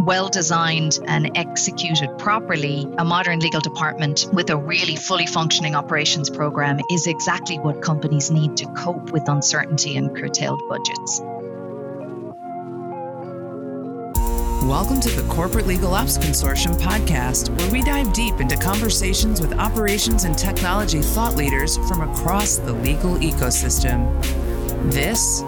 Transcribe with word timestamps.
well 0.00 0.28
designed 0.28 0.98
and 1.06 1.36
executed 1.36 2.16
properly, 2.18 2.86
a 2.98 3.04
modern 3.04 3.40
legal 3.40 3.60
department 3.60 4.26
with 4.32 4.50
a 4.50 4.56
really 4.56 4.96
fully 4.96 5.26
functioning 5.26 5.74
operations 5.74 6.30
program 6.30 6.78
is 6.90 7.06
exactly 7.06 7.58
what 7.58 7.82
companies 7.82 8.30
need 8.30 8.56
to 8.56 8.66
cope 8.72 9.10
with 9.10 9.28
uncertainty 9.28 9.96
and 9.96 10.14
curtailed 10.16 10.60
budgets. 10.68 11.20
Welcome 14.66 15.00
to 15.00 15.10
the 15.10 15.24
Corporate 15.28 15.66
Legal 15.66 15.94
Ops 15.94 16.18
Consortium 16.18 16.74
podcast, 16.80 17.56
where 17.56 17.70
we 17.70 17.82
dive 17.82 18.12
deep 18.12 18.40
into 18.40 18.56
conversations 18.56 19.40
with 19.40 19.52
operations 19.52 20.24
and 20.24 20.36
technology 20.36 21.00
thought 21.00 21.36
leaders 21.36 21.76
from 21.88 22.00
across 22.00 22.56
the 22.56 22.72
legal 22.72 23.14
ecosystem. 23.16 24.20
This 24.92 25.42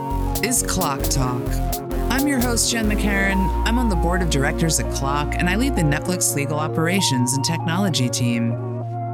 is 0.44 0.62
CLOC 0.62 1.10
Talk. 1.10 1.87
I'm 2.28 2.32
your 2.32 2.42
host, 2.42 2.70
Jen 2.70 2.90
McCarron. 2.90 3.66
I'm 3.66 3.78
on 3.78 3.88
the 3.88 3.96
board 3.96 4.20
of 4.20 4.28
directors 4.28 4.78
at 4.78 4.92
CLOC, 4.92 5.36
and 5.38 5.48
I 5.48 5.56
lead 5.56 5.74
the 5.74 5.80
Netflix 5.80 6.36
legal 6.36 6.58
operations 6.58 7.32
and 7.32 7.42
technology 7.42 8.06
team. 8.06 8.52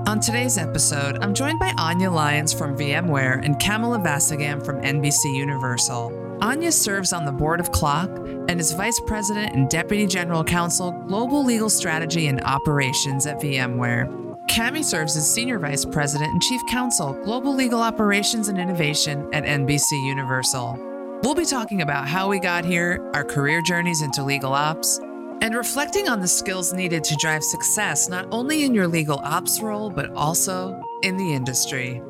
On 0.09 0.19
today's 0.19 0.59
episode, 0.59 1.23
I'm 1.23 1.33
joined 1.33 1.61
by 1.61 1.73
Anya 1.79 2.11
Lyons 2.11 2.52
from 2.52 2.77
VMware 2.77 3.41
and 3.45 3.61
Kamala 3.61 4.01
Vasagam 4.01 4.66
from 4.66 4.83
NBC 4.83 5.33
Universal. 5.33 6.38
Anya 6.43 6.73
serves 6.73 7.12
on 7.12 7.24
the 7.24 7.30
board 7.30 7.61
of 7.61 7.71
CLOC 7.71 8.48
and 8.51 8.59
is 8.59 8.73
Vice 8.73 9.01
President 9.07 9.55
and 9.55 9.71
Deputy 9.71 10.09
General 10.09 10.43
Counsel, 10.43 10.91
Global 11.07 11.45
Legal 11.45 11.71
Strategy 11.71 12.27
and 12.27 12.41
Operations 12.41 13.27
at 13.27 13.41
VMware. 13.41 14.09
Cami 14.49 14.83
serves 14.83 15.16
as 15.16 15.33
Senior 15.33 15.60
Vice 15.60 15.85
President 15.85 16.33
and 16.33 16.43
Chief 16.43 16.60
Counsel, 16.69 17.12
Global 17.23 17.55
Legal 17.55 17.80
Operations 17.80 18.49
and 18.49 18.59
Innovation 18.59 19.33
at 19.33 19.45
NBC 19.45 20.05
Universal. 20.05 20.94
We'll 21.24 21.34
be 21.34 21.46
talking 21.46 21.80
about 21.80 22.06
how 22.06 22.28
we 22.28 22.38
got 22.38 22.66
here, 22.66 23.10
our 23.14 23.24
career 23.24 23.62
journeys 23.62 24.02
into 24.02 24.23
legal 24.23 24.52
ops, 24.52 24.98
and 25.41 25.55
reflecting 25.55 26.06
on 26.06 26.20
the 26.20 26.28
skills 26.28 26.74
needed 26.74 27.02
to 27.05 27.16
drive 27.16 27.42
success 27.42 28.10
not 28.10 28.28
only 28.30 28.65
in 28.65 28.74
your 28.74 28.87
legal 28.87 29.21
ops 29.21 29.59
role, 29.62 29.88
but 29.88 30.10
also 30.10 30.79
in 31.02 31.16
the 31.16 31.32
industry. 31.32 32.02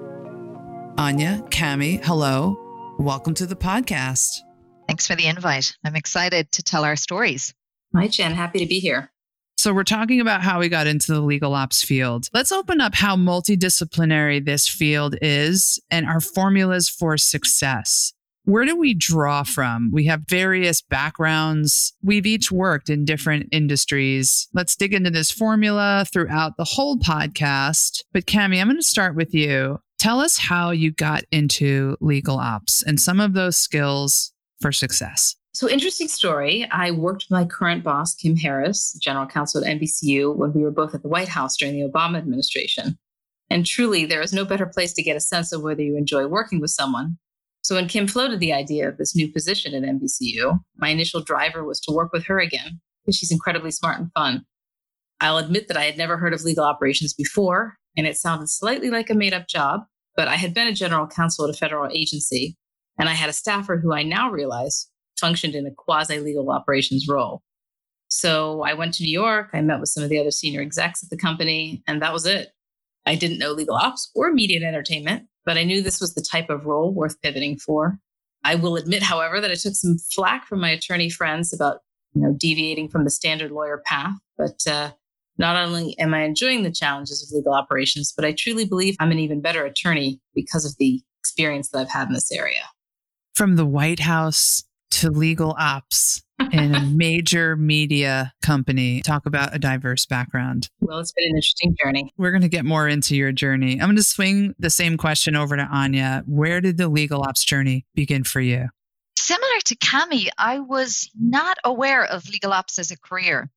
Anya, 0.98 1.44
Cami, 1.50 2.05
hello. 2.05 2.56
Welcome 2.98 3.34
to 3.34 3.47
the 3.47 3.55
podcast. 3.55 4.41
Thanks 4.89 5.06
for 5.06 5.14
the 5.14 5.27
invite. 5.27 5.77
I'm 5.84 5.94
excited 5.94 6.50
to 6.50 6.64
tell 6.64 6.83
our 6.83 6.96
stories. 6.96 7.55
Hi, 7.94 8.08
Jen. 8.08 8.33
Happy 8.33 8.58
to 8.58 8.67
be 8.67 8.80
here. 8.80 9.12
So, 9.56 9.72
we're 9.72 9.84
talking 9.84 10.20
about 10.20 10.42
how 10.42 10.58
we 10.58 10.69
got 10.69 10.89
into 10.89 11.12
the 11.12 11.20
legal 11.20 11.55
ops 11.55 11.84
field. 11.84 12.27
Let's 12.34 12.50
open 12.50 12.80
up 12.80 12.96
how 12.96 13.14
multidisciplinary 13.14 14.44
this 14.44 14.69
field 14.69 15.14
is 15.22 15.78
and 15.89 16.05
our 16.05 16.20
formulas 16.20 16.89
for 16.89 17.17
success. 17.17 18.12
Where 18.47 18.67
do 18.67 18.77
we 18.77 18.92
draw 18.92 19.42
from? 19.42 19.91
We 19.91 20.05
have 20.05 20.28
various 20.28 20.83
backgrounds. 20.83 21.95
We've 22.03 22.27
each 22.27 22.53
worked 22.53 22.91
in 22.91 23.06
different 23.06 23.48
industries. 23.53 24.48
Let's 24.53 24.77
dig 24.77 24.92
into 24.92 25.09
this 25.09 25.31
formula 25.31 26.05
throughout 26.12 26.59
the 26.59 26.64
whole 26.64 26.98
podcast. 26.98 28.03
But, 28.12 28.27
Cami, 28.27 28.61
I'm 28.61 28.67
going 28.67 28.77
to 28.77 28.83
start 28.83 29.17
with 29.17 29.33
you. 29.33 29.78
Tell 29.98 30.20
us 30.20 30.36
how 30.36 30.73
you 30.73 30.92
got 30.92 31.25
into 31.33 31.97
legal 32.03 32.36
ops 32.36 32.83
and 32.83 33.01
some 33.01 33.19
of 33.19 33.33
those 33.33 33.56
skills 33.56 34.33
for 34.61 34.73
success. 34.73 35.36
So, 35.55 35.67
interesting 35.67 36.08
story. 36.08 36.69
I 36.70 36.91
worked 36.91 37.25
with 37.25 37.39
my 37.39 37.47
current 37.47 37.83
boss, 37.83 38.14
Kim 38.14 38.36
Harris, 38.36 38.92
general 39.01 39.27
counsel 39.27 39.64
at 39.64 39.81
NBCU, 39.81 40.36
when 40.36 40.53
we 40.53 40.62
were 40.62 40.70
both 40.70 40.95
at 40.95 41.01
the 41.01 41.08
White 41.08 41.29
House 41.29 41.56
during 41.56 41.81
the 41.81 41.89
Obama 41.89 42.19
administration. 42.19 42.98
And 43.48 43.64
truly, 43.64 44.05
there 44.05 44.20
is 44.20 44.34
no 44.34 44.45
better 44.45 44.67
place 44.67 44.92
to 44.95 45.03
get 45.03 45.17
a 45.17 45.20
sense 45.20 45.51
of 45.51 45.62
whether 45.62 45.83
you 45.83 45.97
enjoy 45.97 46.27
working 46.27 46.61
with 46.61 46.70
someone. 46.70 47.17
So, 47.65 47.77
when 47.77 47.89
Kim 47.89 48.07
floated 48.07 48.41
the 48.41 48.53
idea 48.53 48.87
of 48.87 48.98
this 48.98 49.17
new 49.17 49.33
position 49.33 49.73
at 49.73 49.83
NBCU, 49.83 50.61
my 50.77 50.91
initial 50.91 51.23
driver 51.23 51.65
was 51.65 51.81
to 51.81 51.95
work 51.95 52.12
with 52.12 52.27
her 52.27 52.39
again 52.39 52.79
because 53.03 53.17
she's 53.17 53.33
incredibly 53.33 53.70
smart 53.70 53.98
and 53.98 54.12
fun. 54.12 54.45
I'll 55.19 55.39
admit 55.39 55.69
that 55.69 55.77
I 55.79 55.85
had 55.85 55.97
never 55.97 56.19
heard 56.19 56.35
of 56.35 56.42
legal 56.42 56.65
operations 56.65 57.15
before, 57.15 57.77
and 57.97 58.07
it 58.07 58.19
sounded 58.19 58.51
slightly 58.51 58.91
like 58.91 59.09
a 59.09 59.15
made 59.15 59.33
up 59.33 59.48
job, 59.48 59.81
but 60.15 60.29
I 60.29 60.37
had 60.37 60.53
been 60.53 60.69
a 60.69 60.74
general 60.74 61.07
counsel 61.07 61.47
at 61.47 61.55
a 61.55 61.58
federal 61.58 61.91
agency, 61.91 62.58
and 62.98 63.08
I 63.08 63.14
had 63.14 63.30
a 63.30 63.33
staffer 63.33 63.79
who 63.79 63.95
I 63.95 64.03
now 64.03 64.30
realize 64.30 64.91
functioned 65.19 65.55
in 65.55 65.67
a 65.67 65.74
quasi 65.74 66.19
legal 66.19 66.51
operations 66.51 67.07
role. 67.08 67.41
So 68.08 68.61
I 68.61 68.74
went 68.74 68.92
to 68.95 69.05
New 69.05 69.11
York. 69.11 69.48
I 69.55 69.63
met 69.63 69.80
with 69.80 69.89
some 69.89 70.03
of 70.03 70.11
the 70.11 70.20
other 70.20 70.30
senior 70.30 70.61
execs 70.61 71.03
at 71.03 71.08
the 71.08 71.17
company, 71.17 71.83
and 71.86 72.03
that 72.03 72.13
was 72.13 72.27
it. 72.27 72.51
I 73.07 73.14
didn't 73.14 73.39
know 73.39 73.53
legal 73.53 73.77
ops 73.77 74.11
or 74.14 74.35
media 74.35 74.58
and 74.58 74.67
entertainment, 74.67 75.29
but 75.44 75.56
I 75.56 75.64
knew 75.64 75.82
this 75.82 76.00
was 76.00 76.14
the 76.14 76.27
type 76.28 76.50
of 76.50 76.66
role 76.66 76.92
worth 76.92 77.20
pivoting 77.22 77.58
for. 77.58 77.98
I 78.44 78.55
will 78.56 78.77
admit, 78.77 79.02
however, 79.02 79.40
that 79.40 79.50
I 79.50 79.55
took 79.55 79.74
some 79.74 79.98
flack 80.14 80.46
from 80.46 80.60
my 80.60 80.70
attorney 80.70 81.08
friends 81.08 81.52
about, 81.52 81.78
you 82.14 82.22
know, 82.22 82.34
deviating 82.36 82.88
from 82.88 83.05
the 83.05 83.10
standard 83.10 83.50
lawyer 83.50 83.82
path. 83.86 84.14
But 84.36 84.60
uh, 84.68 84.90
not 85.38 85.56
only 85.56 85.98
am 85.98 86.14
I 86.14 86.24
enjoying 86.24 86.62
the 86.62 86.70
challenges 86.70 87.22
of 87.22 87.34
legal 87.34 87.55
operations, 87.55 88.12
but 88.14 88.24
I 88.24 88.32
truly 88.32 88.64
believe 88.66 88.96
I'm 89.00 89.10
an 89.10 89.18
even 89.18 89.40
better 89.40 89.64
attorney 89.64 90.20
because 90.34 90.64
of 90.64 90.77
the 90.78 91.02
experience 91.20 91.70
that 91.70 91.78
I've 91.78 91.90
had 91.90 92.08
in 92.08 92.14
this 92.14 92.30
area. 92.30 92.62
From 93.34 93.56
the 93.56 93.66
White 93.66 94.00
House 94.00 94.64
to 94.92 95.11
legal 95.11 95.56
ops 95.58 96.22
in 96.52 96.74
a 96.74 96.80
major 96.80 97.56
media 97.56 98.32
company. 98.42 99.02
Talk 99.02 99.27
about 99.27 99.55
a 99.55 99.58
diverse 99.58 100.06
background. 100.06 100.68
Well, 100.80 100.98
it's 100.98 101.12
been 101.12 101.24
an 101.30 101.36
interesting 101.36 101.77
journey. 101.82 102.12
We're 102.16 102.30
going 102.30 102.42
to 102.42 102.48
get 102.48 102.64
more 102.64 102.88
into 102.88 103.16
your 103.16 103.32
journey. 103.32 103.72
I'm 103.80 103.86
going 103.86 103.96
to 103.96 104.02
swing 104.02 104.55
the 104.58 104.70
same 104.70 104.96
question 104.96 105.36
over 105.36 105.56
to 105.56 105.62
Anya. 105.62 106.22
Where 106.27 106.60
did 106.60 106.77
the 106.77 106.88
legal 106.88 107.22
ops 107.22 107.44
journey 107.44 107.86
begin 107.94 108.24
for 108.24 108.40
you? 108.40 108.68
Similar 109.16 109.60
to 109.66 109.77
Cami, 109.77 110.28
I 110.36 110.58
was 110.58 111.10
not 111.18 111.58
aware 111.64 112.05
of 112.05 112.28
legal 112.28 112.52
ops 112.52 112.78
as 112.78 112.90
a 112.90 112.98
career. 112.98 113.50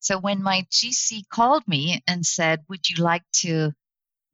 So 0.00 0.18
when 0.18 0.42
my 0.42 0.66
GC 0.70 1.28
called 1.28 1.62
me 1.68 2.02
and 2.06 2.24
said, 2.24 2.60
Would 2.68 2.88
you 2.88 3.02
like 3.02 3.22
to 3.40 3.72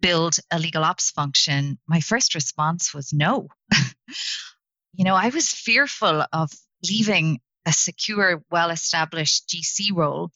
build 0.00 0.36
a 0.50 0.58
legal 0.58 0.84
ops 0.84 1.10
function? 1.10 1.78
My 1.86 2.00
first 2.00 2.34
response 2.34 2.94
was 2.94 3.12
no. 3.12 3.48
you 4.94 5.04
know, 5.04 5.14
I 5.14 5.28
was 5.28 5.48
fearful 5.48 6.24
of 6.32 6.50
leaving 6.88 7.40
a 7.68 7.72
secure, 7.72 8.42
well 8.50 8.70
established 8.70 9.46
GC 9.48 9.94
role 9.94 10.30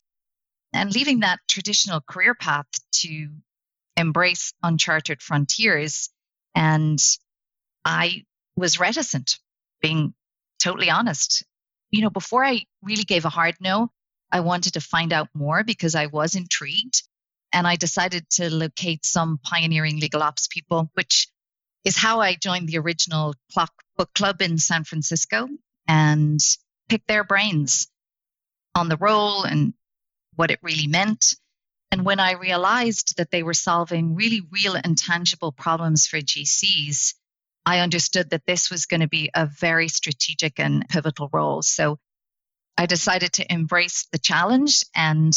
and 0.75 0.95
leaving 0.95 1.21
that 1.21 1.41
traditional 1.49 2.03
career 2.03 2.35
path 2.35 2.67
to 2.93 3.29
embrace 3.97 4.53
uncharted 4.63 5.23
frontiers. 5.23 6.11
And 6.55 6.99
I 7.87 8.25
was 8.55 8.79
reticent, 8.79 9.39
being 9.81 10.13
totally 10.63 10.91
honest. 10.91 11.43
You 11.91 12.03
know, 12.03 12.11
before 12.11 12.45
I 12.45 12.67
really 12.83 13.05
gave 13.05 13.25
a 13.25 13.31
hard 13.31 13.57
no, 13.61 13.91
I 14.31 14.41
wanted 14.41 14.75
to 14.75 14.83
find 14.83 15.11
out 15.11 15.29
more 15.35 15.65
because 15.65 15.95
I 15.95 16.07
was 16.07 16.35
intrigued. 16.35 17.03
And 17.55 17.67
I 17.67 17.77
decided 17.77 18.29
to 18.33 18.55
locate 18.55 19.07
some 19.07 19.39
pioneering 19.43 20.01
legal 20.01 20.23
ops 20.23 20.49
people, 20.49 20.91
which 20.95 21.29
is 21.85 21.97
how 21.97 22.21
I 22.21 22.35
joined 22.35 22.69
the 22.69 22.79
original 22.79 23.35
CLOC 23.53 23.71
Book 23.97 24.11
Club 24.15 24.43
in 24.43 24.59
San 24.59 24.85
Francisco 24.85 25.49
and 25.89 26.41
picked 26.89 27.09
their 27.09 27.25
brains 27.25 27.89
on 28.75 28.89
the 28.89 28.97
role 28.97 29.45
and 29.45 29.75
what 30.35 30.51
it 30.51 30.59
really 30.63 30.87
meant. 30.87 31.35
And 31.91 32.05
when 32.05 32.21
I 32.21 32.33
realized 32.33 33.19
that 33.19 33.31
they 33.31 33.43
were 33.43 33.55
solving 33.55 34.15
really 34.15 34.41
real 34.51 34.75
and 34.83 34.97
tangible 34.97 35.53
problems 35.53 36.07
for 36.07 36.19
GCs, 36.19 37.15
I 37.67 37.81
understood 37.81 38.31
that 38.31 38.47
this 38.47 38.71
was 38.71 38.87
going 38.87 39.01
to 39.01 39.09
be 39.09 39.31
a 39.35 39.47
very 39.47 39.89
strategic 39.89 40.59
and 40.59 40.89
pivotal 40.89 41.29
role. 41.33 41.63
So 41.63 41.99
I 42.79 42.87
decided 42.87 43.35
to 43.35 43.53
embrace 43.53 44.09
the 44.11 44.19
challenge. 44.19 44.85
And 44.95 45.33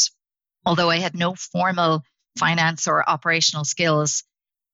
although 0.64 0.90
I 0.90 0.98
had 0.98 1.14
no 1.14 1.34
formal 1.34 2.02
finance 2.38 2.88
or 2.88 3.08
operational 3.08 3.64
skills, 3.64 4.24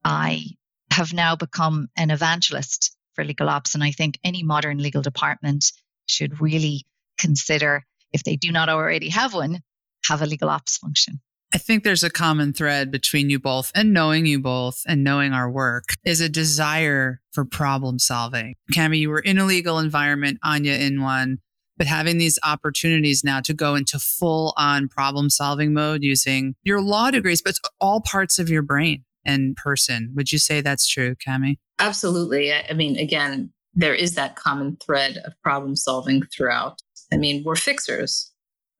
I 0.04 0.44
have 0.92 1.12
now 1.12 1.36
become 1.36 1.88
an 1.96 2.10
evangelist 2.10 2.96
for 3.14 3.24
legal 3.24 3.48
ops. 3.48 3.74
And 3.74 3.82
I 3.82 3.90
think 3.90 4.18
any 4.24 4.42
modern 4.42 4.78
legal 4.78 5.02
department 5.02 5.72
should 6.12 6.40
really 6.40 6.84
consider, 7.18 7.84
if 8.12 8.24
they 8.24 8.36
do 8.36 8.52
not 8.52 8.68
already 8.68 9.08
have 9.08 9.34
one, 9.34 9.60
have 10.08 10.22
a 10.22 10.26
legal 10.26 10.48
ops 10.48 10.76
function. 10.78 11.20
I 11.54 11.58
think 11.58 11.84
there's 11.84 12.02
a 12.02 12.10
common 12.10 12.54
thread 12.54 12.90
between 12.90 13.28
you 13.28 13.38
both 13.38 13.70
and 13.74 13.92
knowing 13.92 14.24
you 14.24 14.40
both 14.40 14.82
and 14.86 15.04
knowing 15.04 15.32
our 15.32 15.50
work 15.50 15.84
is 16.04 16.20
a 16.20 16.28
desire 16.28 17.20
for 17.32 17.44
problem 17.44 17.98
solving. 17.98 18.54
Cami, 18.72 19.00
you 19.00 19.10
were 19.10 19.18
in 19.18 19.36
a 19.36 19.44
legal 19.44 19.78
environment, 19.78 20.38
Anya 20.42 20.74
in 20.74 21.02
one 21.02 21.38
but 21.76 21.86
having 21.86 22.18
these 22.18 22.38
opportunities 22.44 23.24
now 23.24 23.40
to 23.40 23.54
go 23.54 23.74
into 23.74 23.98
full 23.98 24.54
on 24.56 24.88
problem 24.88 25.30
solving 25.30 25.72
mode 25.72 26.02
using 26.02 26.54
your 26.62 26.80
law 26.80 27.10
degrees, 27.10 27.42
but 27.42 27.56
all 27.80 28.00
parts 28.00 28.38
of 28.38 28.48
your 28.48 28.62
brain 28.62 29.04
and 29.24 29.56
person. 29.56 30.12
Would 30.14 30.32
you 30.32 30.38
say 30.38 30.60
that's 30.60 30.86
true, 30.86 31.14
Cami? 31.16 31.58
Absolutely. 31.78 32.52
I 32.52 32.72
mean, 32.74 32.96
again, 32.98 33.52
there 33.74 33.94
is 33.94 34.14
that 34.14 34.36
common 34.36 34.76
thread 34.84 35.18
of 35.24 35.32
problem 35.42 35.76
solving 35.76 36.22
throughout. 36.34 36.80
I 37.12 37.16
mean, 37.16 37.42
we're 37.44 37.56
fixers, 37.56 38.30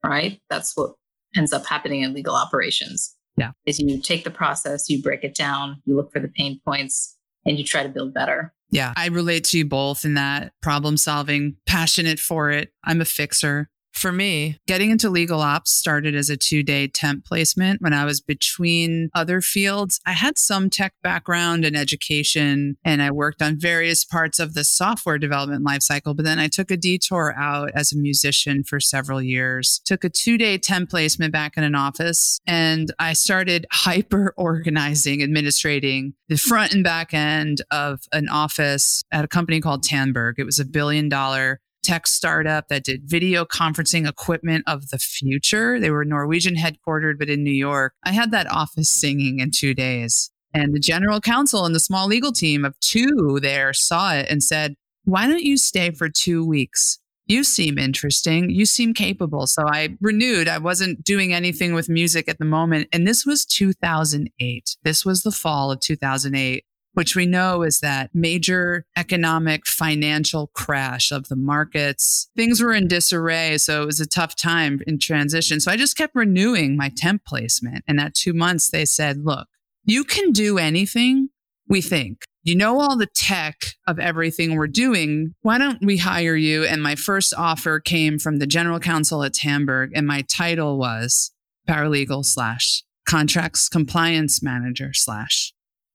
right? 0.03 0.39
That's 0.49 0.75
what 0.75 0.93
ends 1.35 1.53
up 1.53 1.65
happening 1.65 2.01
in 2.01 2.13
legal 2.13 2.35
operations. 2.35 3.15
Yeah. 3.37 3.51
Is 3.65 3.79
you 3.79 3.99
take 4.01 4.23
the 4.23 4.31
process, 4.31 4.89
you 4.89 5.01
break 5.01 5.23
it 5.23 5.35
down, 5.35 5.81
you 5.85 5.95
look 5.95 6.11
for 6.11 6.19
the 6.19 6.27
pain 6.27 6.59
points, 6.65 7.17
and 7.45 7.57
you 7.57 7.63
try 7.63 7.83
to 7.83 7.89
build 7.89 8.13
better. 8.13 8.53
Yeah, 8.69 8.93
I 8.95 9.07
relate 9.07 9.43
to 9.45 9.57
you 9.57 9.65
both 9.65 10.05
in 10.05 10.15
that 10.15 10.53
problem 10.61 10.97
solving, 10.97 11.57
passionate 11.65 12.19
for 12.19 12.49
it. 12.49 12.71
I'm 12.83 13.01
a 13.01 13.05
fixer. 13.05 13.69
For 13.93 14.11
me, 14.11 14.57
getting 14.67 14.89
into 14.89 15.09
legal 15.09 15.39
ops 15.39 15.71
started 15.71 16.15
as 16.15 16.29
a 16.29 16.35
two 16.35 16.63
day 16.63 16.87
temp 16.87 17.25
placement 17.25 17.81
when 17.81 17.93
I 17.93 18.05
was 18.05 18.19
between 18.21 19.09
other 19.13 19.39
fields. 19.39 19.99
I 20.05 20.13
had 20.13 20.37
some 20.37 20.69
tech 20.69 20.93
background 21.03 21.63
and 21.63 21.77
education, 21.77 22.75
and 22.83 23.01
I 23.01 23.11
worked 23.11 23.41
on 23.41 23.59
various 23.59 24.03
parts 24.03 24.39
of 24.39 24.55
the 24.55 24.63
software 24.63 25.17
development 25.17 25.65
lifecycle. 25.65 26.15
But 26.15 26.25
then 26.25 26.39
I 26.39 26.47
took 26.47 26.71
a 26.71 26.77
detour 26.77 27.33
out 27.37 27.71
as 27.75 27.93
a 27.93 27.97
musician 27.97 28.63
for 28.63 28.79
several 28.79 29.21
years, 29.21 29.79
took 29.85 30.03
a 30.03 30.09
two 30.09 30.37
day 30.37 30.57
temp 30.57 30.89
placement 30.89 31.31
back 31.31 31.55
in 31.55 31.63
an 31.63 31.75
office, 31.75 32.39
and 32.47 32.91
I 32.99 33.13
started 33.13 33.67
hyper 33.71 34.33
organizing, 34.35 35.21
administrating 35.21 36.15
the 36.29 36.37
front 36.37 36.73
and 36.73 36.83
back 36.83 37.13
end 37.13 37.61
of 37.69 38.01
an 38.11 38.27
office 38.27 39.03
at 39.11 39.23
a 39.23 39.27
company 39.27 39.61
called 39.61 39.83
Tandberg. 39.83 40.39
It 40.39 40.45
was 40.45 40.59
a 40.59 40.65
billion 40.65 41.09
dollar 41.09 41.59
tech 41.83 42.07
startup 42.07 42.67
that 42.69 42.83
did 42.83 43.01
video 43.03 43.45
conferencing 43.45 44.07
equipment 44.07 44.63
of 44.67 44.89
the 44.89 44.97
future. 44.97 45.79
They 45.79 45.91
were 45.91 46.05
Norwegian 46.05 46.55
headquartered, 46.55 47.19
but 47.19 47.29
in 47.29 47.43
New 47.43 47.51
York. 47.51 47.93
I 48.03 48.11
had 48.11 48.31
that 48.31 48.49
office 48.49 48.89
singing 48.89 49.39
in 49.39 49.51
two 49.51 49.73
days. 49.73 50.31
And 50.53 50.73
the 50.73 50.79
general 50.79 51.19
counsel 51.19 51.65
and 51.65 51.73
the 51.73 51.79
small 51.79 52.07
legal 52.07 52.31
team 52.31 52.63
of 52.63 52.79
two 52.79 53.39
there 53.41 53.73
saw 53.73 54.13
it 54.13 54.27
and 54.29 54.43
said, 54.43 54.75
Why 55.03 55.27
don't 55.27 55.43
you 55.43 55.57
stay 55.57 55.91
for 55.91 56.09
two 56.09 56.45
weeks? 56.45 56.99
You 57.25 57.43
seem 57.43 57.77
interesting. 57.77 58.49
You 58.49 58.65
seem 58.65 58.93
capable. 58.93 59.47
So 59.47 59.63
I 59.65 59.97
renewed. 60.01 60.47
I 60.47 60.57
wasn't 60.57 61.03
doing 61.03 61.33
anything 61.33 61.73
with 61.73 61.89
music 61.89 62.27
at 62.27 62.37
the 62.37 62.45
moment. 62.45 62.89
And 62.91 63.07
this 63.07 63.25
was 63.25 63.45
2008. 63.45 64.77
This 64.83 65.05
was 65.05 65.23
the 65.23 65.31
fall 65.31 65.71
of 65.71 65.79
2008 65.79 66.65
which 66.93 67.15
we 67.15 67.25
know 67.25 67.63
is 67.63 67.79
that 67.79 68.09
major 68.13 68.85
economic 68.95 69.65
financial 69.65 70.47
crash 70.53 71.11
of 71.11 71.27
the 71.27 71.35
markets. 71.35 72.29
Things 72.35 72.61
were 72.61 72.73
in 72.73 72.87
disarray. 72.87 73.57
So 73.57 73.83
it 73.83 73.85
was 73.85 73.99
a 73.99 74.07
tough 74.07 74.35
time 74.35 74.81
in 74.87 74.99
transition. 74.99 75.59
So 75.59 75.71
I 75.71 75.77
just 75.77 75.97
kept 75.97 76.15
renewing 76.15 76.77
my 76.77 76.91
temp 76.95 77.25
placement. 77.25 77.83
And 77.87 77.99
at 77.99 78.13
two 78.13 78.33
months, 78.33 78.69
they 78.69 78.85
said, 78.85 79.25
look, 79.25 79.47
you 79.85 80.03
can 80.03 80.31
do 80.31 80.57
anything 80.57 81.29
we 81.67 81.81
think. 81.81 82.23
You 82.43 82.55
know 82.55 82.79
all 82.79 82.97
the 82.97 83.07
tech 83.07 83.55
of 83.87 83.99
everything 83.99 84.55
we're 84.55 84.67
doing. 84.67 85.33
Why 85.41 85.57
don't 85.57 85.83
we 85.83 85.97
hire 85.97 86.35
you? 86.35 86.65
And 86.65 86.83
my 86.83 86.95
first 86.95 87.33
offer 87.37 87.79
came 87.79 88.19
from 88.19 88.37
the 88.37 88.47
general 88.47 88.79
counsel 88.79 89.23
at 89.23 89.33
Tandberg, 89.33 89.91
and 89.95 90.05
my 90.05 90.23
title 90.23 90.77
was 90.77 91.31
paralegal 91.69 92.25
slash 92.25 92.83
contracts 93.05 93.69
compliance 93.69 94.43
manager 94.43 94.91
slash 94.93 95.52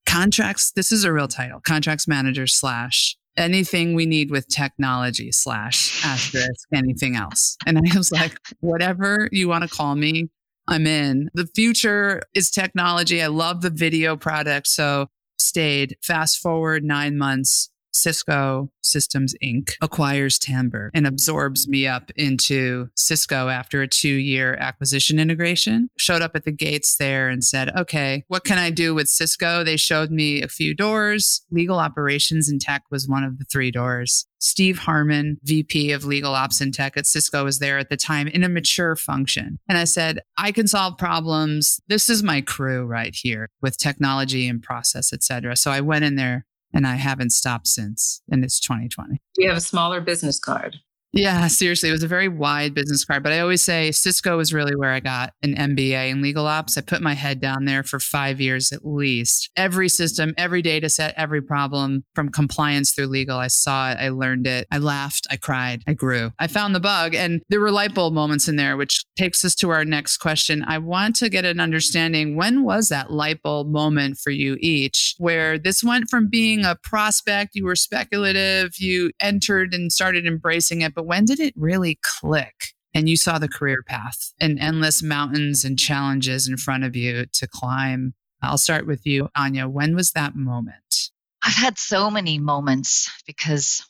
contracts. 0.08 0.72
This 0.72 0.90
is 0.90 1.04
a 1.04 1.12
real 1.12 1.28
title 1.28 1.60
contracts 1.60 2.08
manager 2.08 2.46
slash 2.46 3.16
anything 3.36 3.94
we 3.94 4.06
need 4.06 4.30
with 4.30 4.48
technology 4.48 5.30
slash 5.30 6.04
asterisk 6.04 6.66
anything 6.74 7.14
else. 7.14 7.56
And 7.66 7.78
I 7.78 7.96
was 7.96 8.10
like, 8.10 8.36
whatever 8.60 9.28
you 9.30 9.48
want 9.48 9.62
to 9.62 9.68
call 9.68 9.94
me, 9.94 10.28
I'm 10.66 10.86
in. 10.86 11.30
The 11.34 11.46
future 11.46 12.22
is 12.34 12.50
technology. 12.50 13.22
I 13.22 13.28
love 13.28 13.60
the 13.60 13.70
video 13.70 14.16
product. 14.16 14.66
So 14.66 15.06
stayed 15.38 15.96
fast 16.02 16.38
forward 16.38 16.82
nine 16.82 17.16
months 17.16 17.70
Cisco 17.98 18.70
Systems 18.82 19.34
Inc. 19.42 19.72
acquires 19.82 20.38
Tandberg 20.38 20.90
and 20.94 21.06
absorbs 21.06 21.68
me 21.68 21.86
up 21.86 22.10
into 22.16 22.88
Cisco 22.94 23.48
after 23.48 23.82
a 23.82 23.88
two 23.88 24.08
year 24.14 24.54
acquisition 24.54 25.18
integration. 25.18 25.90
Showed 25.98 26.22
up 26.22 26.32
at 26.34 26.44
the 26.44 26.52
gates 26.52 26.96
there 26.96 27.28
and 27.28 27.44
said, 27.44 27.70
okay, 27.76 28.24
what 28.28 28.44
can 28.44 28.58
I 28.58 28.70
do 28.70 28.94
with 28.94 29.08
Cisco? 29.08 29.64
They 29.64 29.76
showed 29.76 30.10
me 30.10 30.42
a 30.42 30.48
few 30.48 30.74
doors. 30.74 31.44
Legal 31.50 31.78
operations 31.78 32.48
and 32.48 32.60
tech 32.60 32.84
was 32.90 33.08
one 33.08 33.24
of 33.24 33.38
the 33.38 33.44
three 33.44 33.70
doors. 33.70 34.26
Steve 34.40 34.78
Harmon, 34.78 35.38
VP 35.42 35.90
of 35.92 36.04
Legal 36.04 36.34
Ops 36.34 36.60
and 36.60 36.72
Tech 36.72 36.96
at 36.96 37.06
Cisco, 37.06 37.44
was 37.44 37.58
there 37.58 37.78
at 37.78 37.90
the 37.90 37.96
time 37.96 38.28
in 38.28 38.44
a 38.44 38.48
mature 38.48 38.94
function. 38.94 39.58
And 39.68 39.76
I 39.76 39.84
said, 39.84 40.20
I 40.36 40.52
can 40.52 40.68
solve 40.68 40.96
problems. 40.96 41.80
This 41.88 42.08
is 42.08 42.22
my 42.22 42.40
crew 42.40 42.84
right 42.84 43.14
here 43.14 43.50
with 43.60 43.78
technology 43.78 44.46
and 44.46 44.62
process, 44.62 45.12
et 45.12 45.24
cetera. 45.24 45.56
So 45.56 45.72
I 45.72 45.80
went 45.80 46.04
in 46.04 46.14
there 46.14 46.46
and 46.72 46.86
I 46.86 46.96
haven't 46.96 47.30
stopped 47.30 47.66
since. 47.66 48.22
And 48.30 48.44
it's 48.44 48.60
2020. 48.60 49.20
You 49.36 49.48
have 49.48 49.58
a 49.58 49.62
smaller 49.62 50.00
business 50.00 50.38
card. 50.38 50.76
Yeah, 51.14 51.46
seriously, 51.46 51.88
it 51.88 51.92
was 51.92 52.02
a 52.02 52.08
very 52.08 52.28
wide 52.28 52.74
business 52.74 53.02
card. 53.02 53.22
But 53.22 53.32
I 53.32 53.40
always 53.40 53.62
say 53.62 53.92
Cisco 53.92 54.36
was 54.36 54.52
really 54.52 54.76
where 54.76 54.92
I 54.92 55.00
got 55.00 55.32
an 55.42 55.54
MBA 55.54 56.10
in 56.10 56.20
legal 56.20 56.46
ops. 56.46 56.76
I 56.76 56.82
put 56.82 57.00
my 57.00 57.14
head 57.14 57.40
down 57.40 57.64
there 57.64 57.82
for 57.82 57.98
five 57.98 58.42
years 58.42 58.72
at 58.72 58.84
least. 58.84 59.50
Every 59.56 59.88
system, 59.88 60.34
every 60.36 60.60
data 60.60 60.90
set, 60.90 61.14
every 61.16 61.40
problem 61.40 62.04
from 62.14 62.28
compliance 62.28 62.92
through 62.92 63.06
legal, 63.06 63.38
I 63.38 63.46
saw 63.46 63.90
it, 63.92 63.98
I 63.98 64.10
learned 64.10 64.46
it, 64.46 64.66
I 64.70 64.78
laughed, 64.78 65.26
I 65.30 65.36
cried, 65.36 65.82
I 65.86 65.94
grew. 65.94 66.30
I 66.38 66.46
found 66.46 66.74
the 66.74 66.80
bug, 66.80 67.14
and 67.14 67.40
there 67.48 67.60
were 67.60 67.70
light 67.70 67.94
bulb 67.94 68.12
moments 68.12 68.46
in 68.46 68.56
there, 68.56 68.76
which 68.76 69.02
takes 69.16 69.42
us 69.46 69.54
to 69.56 69.70
our 69.70 69.86
next 69.86 70.18
question. 70.18 70.62
I 70.68 70.76
want 70.76 71.16
to 71.16 71.30
get 71.30 71.46
an 71.46 71.58
understanding 71.58 72.36
when 72.36 72.64
was 72.64 72.90
that 72.90 73.10
light 73.10 73.42
bulb 73.42 73.68
moment 73.68 74.18
for 74.18 74.30
you 74.30 74.58
each, 74.60 75.14
where 75.16 75.58
this 75.58 75.82
went 75.82 76.10
from 76.10 76.28
being 76.28 76.66
a 76.66 76.76
prospect, 76.82 77.54
you 77.54 77.64
were 77.64 77.76
speculative, 77.76 78.72
you 78.78 79.10
entered 79.20 79.72
and 79.72 79.90
started 79.90 80.26
embracing 80.26 80.82
it 80.82 80.97
but 80.98 81.06
when 81.06 81.24
did 81.24 81.38
it 81.38 81.54
really 81.56 81.96
click? 82.02 82.74
And 82.92 83.08
you 83.08 83.16
saw 83.16 83.38
the 83.38 83.46
career 83.46 83.84
path 83.86 84.32
and 84.40 84.58
endless 84.58 85.00
mountains 85.00 85.64
and 85.64 85.78
challenges 85.78 86.48
in 86.48 86.56
front 86.56 86.82
of 86.82 86.96
you 86.96 87.24
to 87.34 87.46
climb. 87.46 88.14
I'll 88.42 88.58
start 88.58 88.84
with 88.84 89.06
you, 89.06 89.28
Anya. 89.36 89.68
When 89.68 89.94
was 89.94 90.10
that 90.16 90.34
moment? 90.34 91.10
I've 91.40 91.54
had 91.54 91.78
so 91.78 92.10
many 92.10 92.40
moments 92.40 93.12
because 93.28 93.80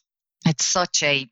it's 0.45 0.67
such 0.67 1.03
a 1.03 1.27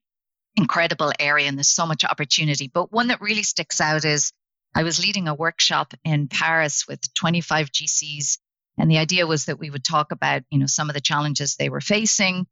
incredible 0.56 1.12
area 1.20 1.46
and 1.46 1.58
there's 1.58 1.68
so 1.68 1.84
much 1.84 2.04
opportunity. 2.04 2.70
But 2.72 2.90
one 2.90 3.08
that 3.08 3.20
really 3.20 3.42
sticks 3.42 3.78
out 3.78 4.06
is 4.06 4.32
I 4.74 4.82
was 4.82 5.04
leading 5.04 5.28
a 5.28 5.34
workshop 5.34 5.92
in 6.06 6.28
Paris 6.28 6.86
with 6.88 7.12
25 7.12 7.70
GCs. 7.70 8.38
And 8.78 8.90
the 8.90 8.96
idea 8.96 9.26
was 9.26 9.44
that 9.44 9.58
we 9.58 9.68
would 9.68 9.84
talk 9.84 10.10
about, 10.10 10.40
you 10.48 10.58
know, 10.58 10.64
some 10.68 10.88
of 10.88 10.94
the 10.94 11.02
challenges 11.02 11.56
they 11.56 11.68
were 11.68 11.82
facing, 11.82 12.46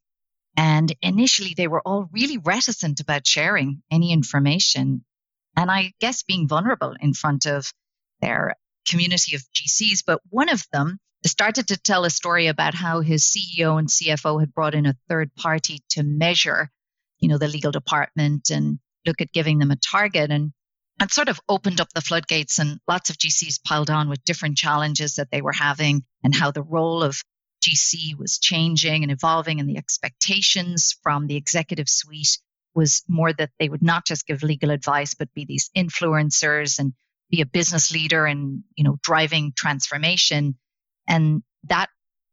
and 0.57 0.95
initially, 1.03 1.55
they 1.57 1.69
were 1.69 1.83
all 1.85 2.09
really 2.13 2.39
reticent 2.39 3.01
about 3.01 3.27
sharing 3.27 3.83
any 3.91 4.13
information. 4.13 5.05
And 5.57 5.71
I 5.71 5.93
guess 6.01 6.23
being 6.23 6.49
vulnerable 6.49 6.95
in 7.01 7.13
front 7.13 7.47
of 7.47 7.73
their 8.21 8.55
community 8.89 9.35
of 9.35 9.43
GCs. 9.55 10.05
But 10.07 10.21
one 10.29 10.49
of 10.49 10.65
them 10.73 10.99
started 11.27 11.69
to 11.69 11.77
tell 11.77 12.05
a 12.05 12.11
story 12.11 12.49
about 12.49 12.75
how 12.75 13.01
his 13.01 13.25
CEO 13.25 13.79
and 13.79 13.89
CFO 13.89 14.41
had 14.41 14.55
brought 14.55 14.75
in 14.75 14.87
a 14.87 14.97
third 15.09 15.35
party 15.35 15.81
to 15.91 16.03
measure, 16.03 16.71
you 17.19 17.29
know, 17.29 17.39
the 17.39 17.49
legal 17.49 17.73
department 17.73 18.51
and 18.51 18.79
look 19.07 19.21
at 19.21 19.33
giving 19.33 19.59
them 19.59 19.71
a 19.71 19.77
target. 19.77 20.31
And 20.31 20.53
it 21.01 21.13
sort 21.13 21.29
of 21.29 21.41
opened 21.49 21.81
up 21.81 21.89
the 21.95 22.01
floodgates 22.01 22.59
and 22.59 22.79
lots 22.87 23.11
of 23.11 23.19
GCs 23.19 23.65
piled 23.65 23.91
on 23.91 24.09
with 24.09 24.25
different 24.25 24.57
challenges 24.57 25.17
that 25.17 25.31
they 25.33 25.43
were 25.43 25.53
having 25.53 26.05
and 26.23 26.35
how 26.35 26.51
the 26.51 26.63
role 26.63 27.03
of 27.03 27.23
GC 27.65 28.19
was 28.19 28.39
changing 28.39 29.03
and 29.03 29.13
evolving, 29.13 29.61
and 29.61 29.69
the 29.69 29.79
expectations 29.79 30.97
from 31.03 31.27
the 31.27 31.37
executive 31.37 31.89
suite 31.89 32.39
was 32.75 33.03
more 33.09 33.33
that 33.33 33.51
they 33.59 33.69
would 33.69 33.83
not 33.83 34.05
just 34.05 34.27
give 34.27 34.43
legal 34.43 34.71
advice, 34.71 35.15
but 35.15 35.33
be 35.33 35.45
these 35.45 35.71
influencers 35.77 36.79
and 36.79 36.93
be 37.31 37.41
a 37.41 37.47
business 37.47 37.93
leader 37.93 38.27
and 38.27 38.65
you 38.77 38.85
know 38.85 38.99
driving 39.03 39.53
transformation. 39.57 40.57
And 41.09 41.43
that 41.65 41.89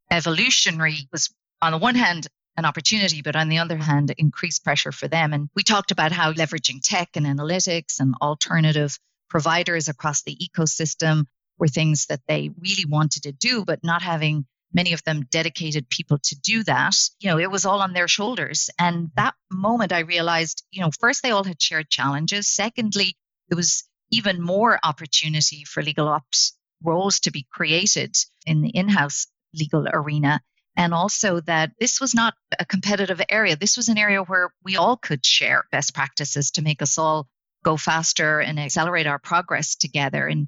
evolutionary 0.09 1.07
was 1.11 1.33
on 1.61 1.71
the 1.71 1.77
one 1.77 1.95
hand 1.95 2.27
an 2.57 2.65
opportunity, 2.65 3.21
but 3.21 3.35
on 3.35 3.47
the 3.47 3.59
other 3.59 3.77
hand, 3.77 4.13
increased 4.17 4.63
pressure 4.63 4.91
for 4.91 5.07
them. 5.07 5.31
And 5.33 5.49
we 5.55 5.63
talked 5.63 5.91
about 5.91 6.11
how 6.11 6.33
leveraging 6.33 6.81
tech 6.83 7.09
and 7.15 7.25
analytics 7.25 7.99
and 7.99 8.13
alternative 8.21 8.99
providers 9.29 9.87
across 9.87 10.23
the 10.23 10.35
ecosystem 10.35 11.25
were 11.57 11.69
things 11.69 12.07
that 12.07 12.19
they 12.27 12.49
really 12.59 12.85
wanted 12.85 13.23
to 13.23 13.31
do, 13.31 13.63
but 13.63 13.83
not 13.83 14.01
having 14.01 14.45
many 14.73 14.93
of 14.93 15.03
them 15.03 15.27
dedicated 15.29 15.89
people 15.89 16.19
to 16.23 16.35
do 16.39 16.63
that. 16.63 16.95
You 17.19 17.29
know, 17.29 17.39
it 17.39 17.51
was 17.51 17.65
all 17.65 17.81
on 17.81 17.93
their 17.93 18.07
shoulders. 18.07 18.69
And 18.79 19.09
that 19.15 19.35
moment 19.51 19.93
I 19.93 19.99
realized, 19.99 20.63
you 20.71 20.81
know, 20.81 20.91
first 20.99 21.23
they 21.23 21.31
all 21.31 21.43
had 21.43 21.61
shared 21.61 21.89
challenges. 21.89 22.47
Secondly, 22.47 23.15
there 23.49 23.57
was 23.57 23.83
even 24.11 24.41
more 24.41 24.79
opportunity 24.83 25.63
for 25.65 25.83
legal 25.83 26.07
ops 26.07 26.57
roles 26.83 27.19
to 27.21 27.31
be 27.31 27.47
created 27.51 28.15
in 28.45 28.61
the 28.61 28.69
in-house 28.69 29.27
legal 29.53 29.87
arena. 29.91 30.41
And 30.77 30.93
also 30.93 31.41
that 31.41 31.71
this 31.79 31.99
was 31.99 32.15
not 32.15 32.33
a 32.57 32.65
competitive 32.65 33.21
area. 33.29 33.55
This 33.55 33.75
was 33.75 33.89
an 33.89 33.97
area 33.97 34.23
where 34.23 34.53
we 34.63 34.77
all 34.77 34.95
could 34.95 35.25
share 35.25 35.65
best 35.71 35.93
practices 35.93 36.51
to 36.51 36.61
make 36.61 36.81
us 36.81 36.97
all 36.97 37.27
go 37.63 37.77
faster 37.77 38.39
and 38.39 38.59
accelerate 38.59 39.05
our 39.05 39.19
progress 39.19 39.75
together. 39.75 40.25
And 40.25 40.47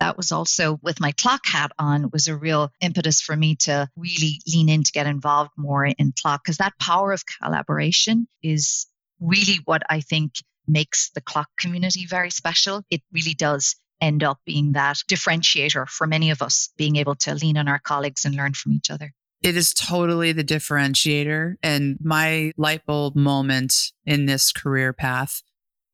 that 0.00 0.16
was 0.16 0.32
also 0.32 0.78
with 0.82 1.00
my 1.00 1.12
CLOC 1.12 1.40
hat 1.44 1.72
on 1.78 2.10
was 2.12 2.28
a 2.28 2.36
real 2.36 2.70
impetus 2.80 3.20
for 3.20 3.36
me 3.36 3.56
to 3.56 3.88
really 3.96 4.40
lean 4.46 4.68
in 4.68 4.82
to 4.82 4.92
get 4.92 5.06
involved 5.06 5.50
more 5.56 5.84
in 5.84 6.12
CLOC 6.12 6.40
because 6.42 6.58
that 6.58 6.78
power 6.78 7.12
of 7.12 7.24
collaboration 7.40 8.28
is 8.42 8.86
really 9.20 9.58
what 9.64 9.82
I 9.88 10.00
think 10.00 10.32
makes 10.66 11.10
the 11.10 11.20
CLOC 11.20 11.46
community 11.58 12.06
very 12.06 12.30
special. 12.30 12.82
It 12.90 13.02
really 13.12 13.34
does 13.34 13.76
end 14.00 14.22
up 14.22 14.38
being 14.46 14.72
that 14.72 14.98
differentiator 15.10 15.88
for 15.88 16.06
many 16.06 16.30
of 16.30 16.42
us, 16.42 16.68
being 16.76 16.96
able 16.96 17.16
to 17.16 17.34
lean 17.34 17.56
on 17.56 17.68
our 17.68 17.80
colleagues 17.80 18.24
and 18.24 18.34
learn 18.34 18.54
from 18.54 18.72
each 18.72 18.90
other. 18.90 19.12
It 19.42 19.56
is 19.56 19.72
totally 19.72 20.32
the 20.32 20.44
differentiator. 20.44 21.54
And 21.62 21.96
my 22.02 22.52
light 22.56 22.84
bulb 22.86 23.14
moment 23.14 23.92
in 24.04 24.26
this 24.26 24.52
career 24.52 24.92
path 24.92 25.42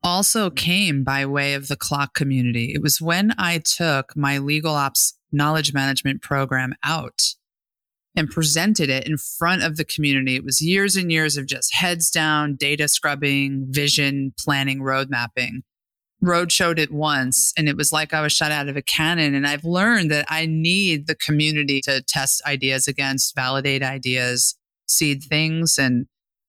also 0.05 0.49
mm-hmm. 0.49 0.55
came 0.55 1.05
by 1.05 1.27
way 1.27 1.55
of 1.55 1.69
the 1.69 1.77
CLOC 1.77 2.15
community. 2.15 2.73
It 2.75 2.83
was 2.83 3.01
when 3.01 3.35
I 3.39 3.59
took 3.59 4.17
my 4.17 4.39
legal 4.39 4.75
ops 4.75 5.19
knowledge 5.33 5.73
management 5.73 6.23
program 6.23 6.75
out 6.85 7.21
and 8.15 8.29
mm-hmm. 8.29 8.35
presented 8.35 8.91
it 8.91 9.09
in 9.09 9.17
front 9.17 9.63
of 9.63 9.77
the 9.77 9.85
community. 9.85 10.37
It 10.37 10.45
was 10.45 10.61
years 10.61 10.95
and 10.95 11.11
years 11.11 11.37
of 11.37 11.47
just 11.47 11.75
heads 11.75 12.11
down, 12.11 12.55
data 12.55 12.87
scrubbing, 12.87 13.67
vision 13.71 14.35
planning, 14.39 14.83
road 14.83 15.09
mapping. 15.11 15.63
Road 16.21 16.53
showed 16.53 16.79
it 16.79 16.93
once 16.93 17.53
and 17.57 17.69
it 17.69 17.77
was 17.77 17.93
like 17.93 18.15
I 18.15 18.23
was 18.23 18.33
shot 18.33 18.53
out 18.53 18.69
of 18.69 18.77
a 18.77 18.83
cannon. 18.83 19.35
And 19.35 19.47
I've 19.47 19.65
learned 19.65 20.11
that 20.11 20.27
I 20.29 20.47
need 20.47 21.07
the 21.07 21.17
community 21.17 21.81
to 21.83 22.03
test 22.03 22.41
ideas 22.47 22.87
against, 22.87 23.35
validate 23.35 23.83
ideas, 23.83 24.57
seed 24.87 25.23
things. 25.25 25.77
And 25.77 26.07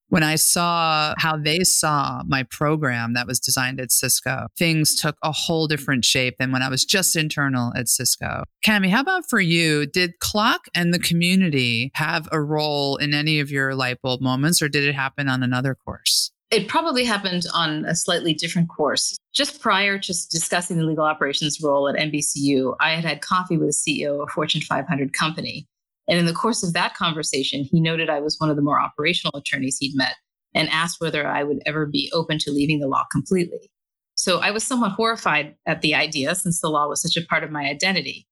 when 0.09 0.23
I 0.23 0.35
saw 0.35 1.13
how 1.17 1.37
they 1.37 1.63
saw 1.63 2.21
my 2.27 2.43
program 2.43 3.13
that 3.13 3.27
was 3.27 3.39
designed 3.39 3.79
at 3.79 3.91
Cisco, 3.91 4.47
things 4.57 4.99
took 4.99 5.15
a 5.23 5.31
whole 5.31 5.67
different 5.67 6.05
shape 6.05 6.35
than 6.37 6.51
when 6.51 6.61
I 6.61 6.69
was 6.69 6.85
just 6.85 7.15
internal 7.15 7.73
at 7.75 7.87
Cisco. 7.87 8.43
Cami, 8.65 8.89
how 8.89 9.01
about 9.01 9.29
for 9.29 9.39
you? 9.39 9.85
Did 9.85 10.19
CLOC 10.19 10.59
and 10.73 10.93
the 10.93 10.99
community 10.99 11.91
have 11.95 12.29
a 12.31 12.41
role 12.41 12.97
in 12.97 13.13
any 13.13 13.39
of 13.39 13.51
your 13.51 13.75
light 13.75 14.01
bulb 14.01 14.21
moments, 14.21 14.61
or 14.61 14.69
did 14.69 14.83
it 14.83 14.95
happen 14.95 15.27
on 15.27 15.43
another 15.43 15.75
course? 15.75 16.31
It 16.51 16.67
probably 16.67 17.03
happened 17.03 17.45
on 17.53 17.85
a 17.85 17.95
slightly 17.95 18.33
different 18.33 18.69
course. 18.69 19.17
Just 19.33 19.59
prior 19.59 19.97
to 19.97 20.07
discussing 20.29 20.77
the 20.77 20.83
legal 20.83 21.03
operations 21.03 21.59
role 21.61 21.89
at 21.89 21.95
NBCU, 21.95 22.75
I 22.79 22.91
had 22.91 23.03
had 23.03 23.21
coffee 23.21 23.57
with 23.57 23.69
the 23.69 23.99
CEO 23.99 24.21
of 24.21 24.21
a 24.21 24.31
Fortune 24.31 24.61
500 24.61 25.11
company. 25.13 25.65
And 26.07 26.19
in 26.19 26.25
the 26.25 26.33
course 26.33 26.63
of 26.63 26.73
that 26.73 26.95
conversation, 26.95 27.63
he 27.63 27.81
noted 27.81 28.09
I 28.09 28.19
was 28.19 28.39
one 28.39 28.49
of 28.49 28.55
the 28.55 28.61
more 28.61 28.79
operational 28.79 29.37
attorneys 29.37 29.77
he'd 29.79 29.95
met 29.95 30.15
and 30.53 30.69
asked 30.69 31.01
whether 31.01 31.27
I 31.27 31.43
would 31.43 31.61
ever 31.65 31.85
be 31.85 32.11
open 32.13 32.37
to 32.39 32.51
leaving 32.51 32.79
the 32.79 32.87
law 32.87 33.05
completely. 33.11 33.71
So 34.15 34.39
I 34.39 34.51
was 34.51 34.63
somewhat 34.63 34.93
horrified 34.93 35.55
at 35.65 35.81
the 35.81 35.93
idea 35.93 36.33
since 36.35 36.61
the 36.61 36.69
law 36.69 36.87
was 36.87 37.01
such 37.01 37.21
a 37.21 37.25
part 37.27 37.43
of 37.43 37.51
my 37.51 37.63
identity. 37.65 38.27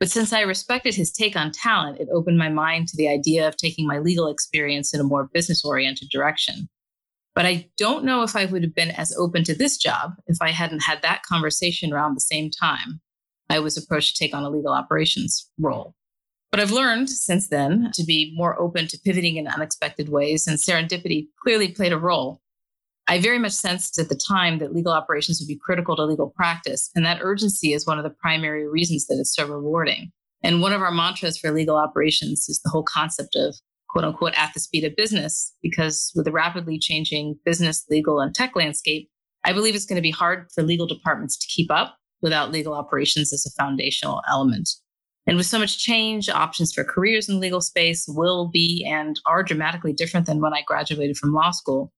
But 0.00 0.10
since 0.10 0.32
I 0.32 0.40
respected 0.40 0.94
his 0.94 1.12
take 1.12 1.36
on 1.36 1.50
talent, 1.50 2.00
it 2.00 2.08
opened 2.12 2.36
my 2.36 2.48
mind 2.48 2.88
to 2.88 2.96
the 2.96 3.08
idea 3.08 3.48
of 3.48 3.56
taking 3.56 3.86
my 3.86 3.98
legal 3.98 4.28
experience 4.28 4.92
in 4.92 5.00
a 5.00 5.04
more 5.04 5.30
business 5.32 5.64
oriented 5.64 6.10
direction. 6.10 6.68
But 7.34 7.46
I 7.46 7.70
don't 7.78 8.04
know 8.04 8.22
if 8.22 8.36
I 8.36 8.44
would 8.44 8.62
have 8.62 8.74
been 8.74 8.90
as 8.90 9.16
open 9.18 9.44
to 9.44 9.54
this 9.54 9.76
job 9.76 10.12
if 10.26 10.36
I 10.40 10.50
hadn't 10.50 10.80
had 10.80 11.02
that 11.02 11.22
conversation 11.22 11.92
around 11.92 12.14
the 12.14 12.20
same 12.20 12.50
time 12.50 13.00
I 13.48 13.58
was 13.58 13.76
approached 13.76 14.16
to 14.16 14.24
take 14.24 14.34
on 14.34 14.42
a 14.42 14.50
legal 14.50 14.72
operations 14.72 15.50
role. 15.58 15.94
But 16.54 16.60
I've 16.60 16.70
learned 16.70 17.10
since 17.10 17.48
then 17.48 17.90
to 17.94 18.04
be 18.04 18.32
more 18.36 18.56
open 18.62 18.86
to 18.86 18.98
pivoting 19.04 19.38
in 19.38 19.48
unexpected 19.48 20.08
ways, 20.08 20.46
and 20.46 20.56
serendipity 20.56 21.26
clearly 21.42 21.66
played 21.66 21.92
a 21.92 21.98
role. 21.98 22.40
I 23.08 23.18
very 23.18 23.40
much 23.40 23.50
sensed 23.50 23.98
at 23.98 24.08
the 24.08 24.14
time 24.14 24.60
that 24.60 24.72
legal 24.72 24.92
operations 24.92 25.40
would 25.40 25.48
be 25.48 25.58
critical 25.60 25.96
to 25.96 26.04
legal 26.04 26.30
practice, 26.30 26.92
and 26.94 27.04
that 27.04 27.18
urgency 27.22 27.72
is 27.72 27.88
one 27.88 27.98
of 27.98 28.04
the 28.04 28.14
primary 28.20 28.68
reasons 28.68 29.08
that 29.08 29.18
it's 29.18 29.34
so 29.34 29.48
rewarding. 29.48 30.12
And 30.44 30.62
one 30.62 30.72
of 30.72 30.80
our 30.80 30.92
mantras 30.92 31.36
for 31.36 31.50
legal 31.50 31.74
operations 31.74 32.48
is 32.48 32.60
the 32.62 32.70
whole 32.70 32.84
concept 32.84 33.34
of 33.34 33.56
quote 33.88 34.04
unquote 34.04 34.34
at 34.34 34.54
the 34.54 34.60
speed 34.60 34.84
of 34.84 34.94
business, 34.94 35.52
because 35.60 36.12
with 36.14 36.24
the 36.24 36.30
rapidly 36.30 36.78
changing 36.78 37.36
business, 37.44 37.84
legal, 37.90 38.20
and 38.20 38.32
tech 38.32 38.54
landscape, 38.54 39.10
I 39.42 39.52
believe 39.52 39.74
it's 39.74 39.86
going 39.86 39.96
to 39.96 40.02
be 40.02 40.12
hard 40.12 40.46
for 40.54 40.62
legal 40.62 40.86
departments 40.86 41.36
to 41.36 41.48
keep 41.48 41.72
up 41.72 41.96
without 42.22 42.52
legal 42.52 42.74
operations 42.74 43.32
as 43.32 43.44
a 43.44 43.60
foundational 43.60 44.22
element. 44.30 44.70
And 45.26 45.36
with 45.36 45.46
so 45.46 45.58
much 45.58 45.78
change, 45.78 46.28
options 46.28 46.72
for 46.72 46.84
careers 46.84 47.28
in 47.28 47.36
the 47.36 47.40
legal 47.40 47.60
space 47.60 48.06
will 48.06 48.48
be 48.48 48.84
and 48.84 49.18
are 49.26 49.42
dramatically 49.42 49.92
different 49.92 50.26
than 50.26 50.40
when 50.40 50.52
I 50.52 50.62
graduated 50.66 51.16
from 51.16 51.32
law 51.32 51.50
school. 51.50 51.92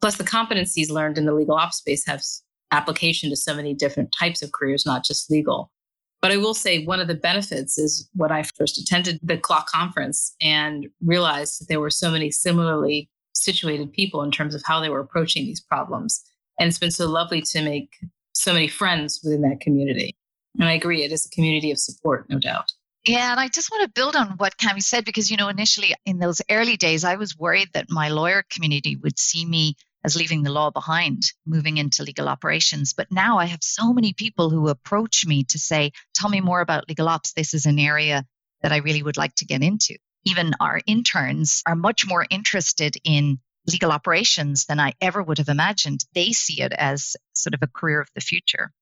Plus, 0.00 0.16
the 0.16 0.24
competencies 0.24 0.90
learned 0.90 1.18
in 1.18 1.26
the 1.26 1.34
legal 1.34 1.56
ops 1.56 1.78
space 1.78 2.06
have 2.06 2.22
application 2.70 3.30
to 3.30 3.36
so 3.36 3.54
many 3.54 3.74
different 3.74 4.14
types 4.18 4.42
of 4.42 4.52
careers, 4.52 4.86
not 4.86 5.04
just 5.04 5.30
legal. 5.30 5.72
But 6.20 6.32
I 6.32 6.36
will 6.36 6.54
say 6.54 6.84
one 6.84 7.00
of 7.00 7.08
the 7.08 7.14
benefits 7.14 7.78
is 7.78 8.08
when 8.14 8.32
I 8.32 8.42
first 8.42 8.78
attended 8.78 9.20
the 9.22 9.38
CLOC 9.38 9.66
conference 9.66 10.34
and 10.40 10.86
realized 11.04 11.60
that 11.60 11.68
there 11.68 11.80
were 11.80 11.90
so 11.90 12.10
many 12.10 12.30
similarly 12.30 13.08
situated 13.34 13.92
people 13.92 14.22
in 14.22 14.30
terms 14.30 14.54
of 14.54 14.62
how 14.64 14.80
they 14.80 14.88
were 14.88 15.00
approaching 15.00 15.44
these 15.44 15.60
problems. 15.60 16.22
And 16.58 16.68
it's 16.68 16.78
been 16.78 16.90
so 16.90 17.08
lovely 17.08 17.40
to 17.42 17.62
make 17.62 17.90
so 18.32 18.52
many 18.52 18.68
friends 18.68 19.20
within 19.22 19.42
that 19.42 19.60
community. 19.60 20.16
And 20.58 20.68
I 20.68 20.72
agree, 20.72 21.04
it 21.04 21.12
is 21.12 21.26
a 21.26 21.30
community 21.30 21.70
of 21.70 21.78
support, 21.78 22.28
no 22.28 22.38
doubt. 22.38 22.72
Yeah, 23.06 23.30
and 23.30 23.40
I 23.40 23.48
just 23.48 23.70
want 23.70 23.84
to 23.84 24.00
build 24.00 24.16
on 24.16 24.32
what 24.36 24.58
Cami 24.58 24.82
said 24.82 25.04
because, 25.04 25.30
you 25.30 25.36
know, 25.36 25.48
initially 25.48 25.94
in 26.04 26.18
those 26.18 26.42
early 26.50 26.76
days, 26.76 27.04
I 27.04 27.16
was 27.16 27.38
worried 27.38 27.68
that 27.72 27.86
my 27.88 28.08
lawyer 28.08 28.44
community 28.50 28.96
would 28.96 29.18
see 29.18 29.46
me 29.46 29.76
as 30.04 30.16
leaving 30.16 30.42
the 30.42 30.52
law 30.52 30.70
behind, 30.70 31.22
moving 31.46 31.76
into 31.76 32.02
legal 32.02 32.28
operations. 32.28 32.92
But 32.92 33.10
now 33.10 33.38
I 33.38 33.46
have 33.46 33.62
so 33.62 33.92
many 33.92 34.12
people 34.12 34.50
who 34.50 34.68
approach 34.68 35.26
me 35.26 35.44
to 35.44 35.58
say, 35.58 35.92
tell 36.14 36.28
me 36.28 36.40
more 36.40 36.60
about 36.60 36.88
legal 36.88 37.08
ops. 37.08 37.32
This 37.32 37.54
is 37.54 37.66
an 37.66 37.78
area 37.78 38.24
that 38.62 38.72
I 38.72 38.78
really 38.78 39.02
would 39.02 39.16
like 39.16 39.34
to 39.36 39.46
get 39.46 39.62
into. 39.62 39.96
Even 40.24 40.52
our 40.60 40.80
interns 40.86 41.62
are 41.66 41.76
much 41.76 42.06
more 42.06 42.26
interested 42.28 42.96
in 43.04 43.38
legal 43.66 43.92
operations 43.92 44.66
than 44.66 44.80
I 44.80 44.94
ever 45.00 45.22
would 45.22 45.38
have 45.38 45.48
imagined. 45.48 46.04
They 46.14 46.32
see 46.32 46.62
it 46.62 46.72
as 46.72 47.16
sort 47.32 47.54
of 47.54 47.60
a 47.62 47.68
career 47.68 48.00
of 48.00 48.08
the 48.14 48.20
future. 48.20 48.72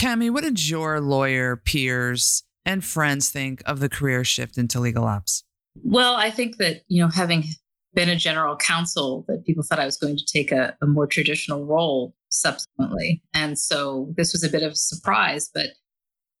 Cami, 0.00 0.30
what 0.30 0.44
did 0.44 0.66
your 0.66 0.98
lawyer 0.98 1.56
peers 1.56 2.42
and 2.64 2.82
friends 2.82 3.28
think 3.28 3.62
of 3.66 3.80
the 3.80 3.88
career 3.90 4.24
shift 4.24 4.56
into 4.56 4.80
legal 4.80 5.04
ops? 5.04 5.44
Well, 5.74 6.14
I 6.14 6.30
think 6.30 6.56
that, 6.56 6.84
you 6.88 7.02
know, 7.02 7.10
having 7.10 7.44
been 7.92 8.08
a 8.08 8.16
general 8.16 8.56
counsel, 8.56 9.26
that 9.28 9.44
people 9.44 9.62
thought 9.62 9.78
I 9.78 9.84
was 9.84 9.98
going 9.98 10.16
to 10.16 10.24
take 10.24 10.52
a, 10.52 10.74
a 10.80 10.86
more 10.86 11.06
traditional 11.06 11.66
role 11.66 12.14
subsequently. 12.30 13.22
And 13.34 13.58
so 13.58 14.14
this 14.16 14.32
was 14.32 14.42
a 14.42 14.48
bit 14.48 14.62
of 14.62 14.72
a 14.72 14.76
surprise, 14.76 15.50
but 15.52 15.66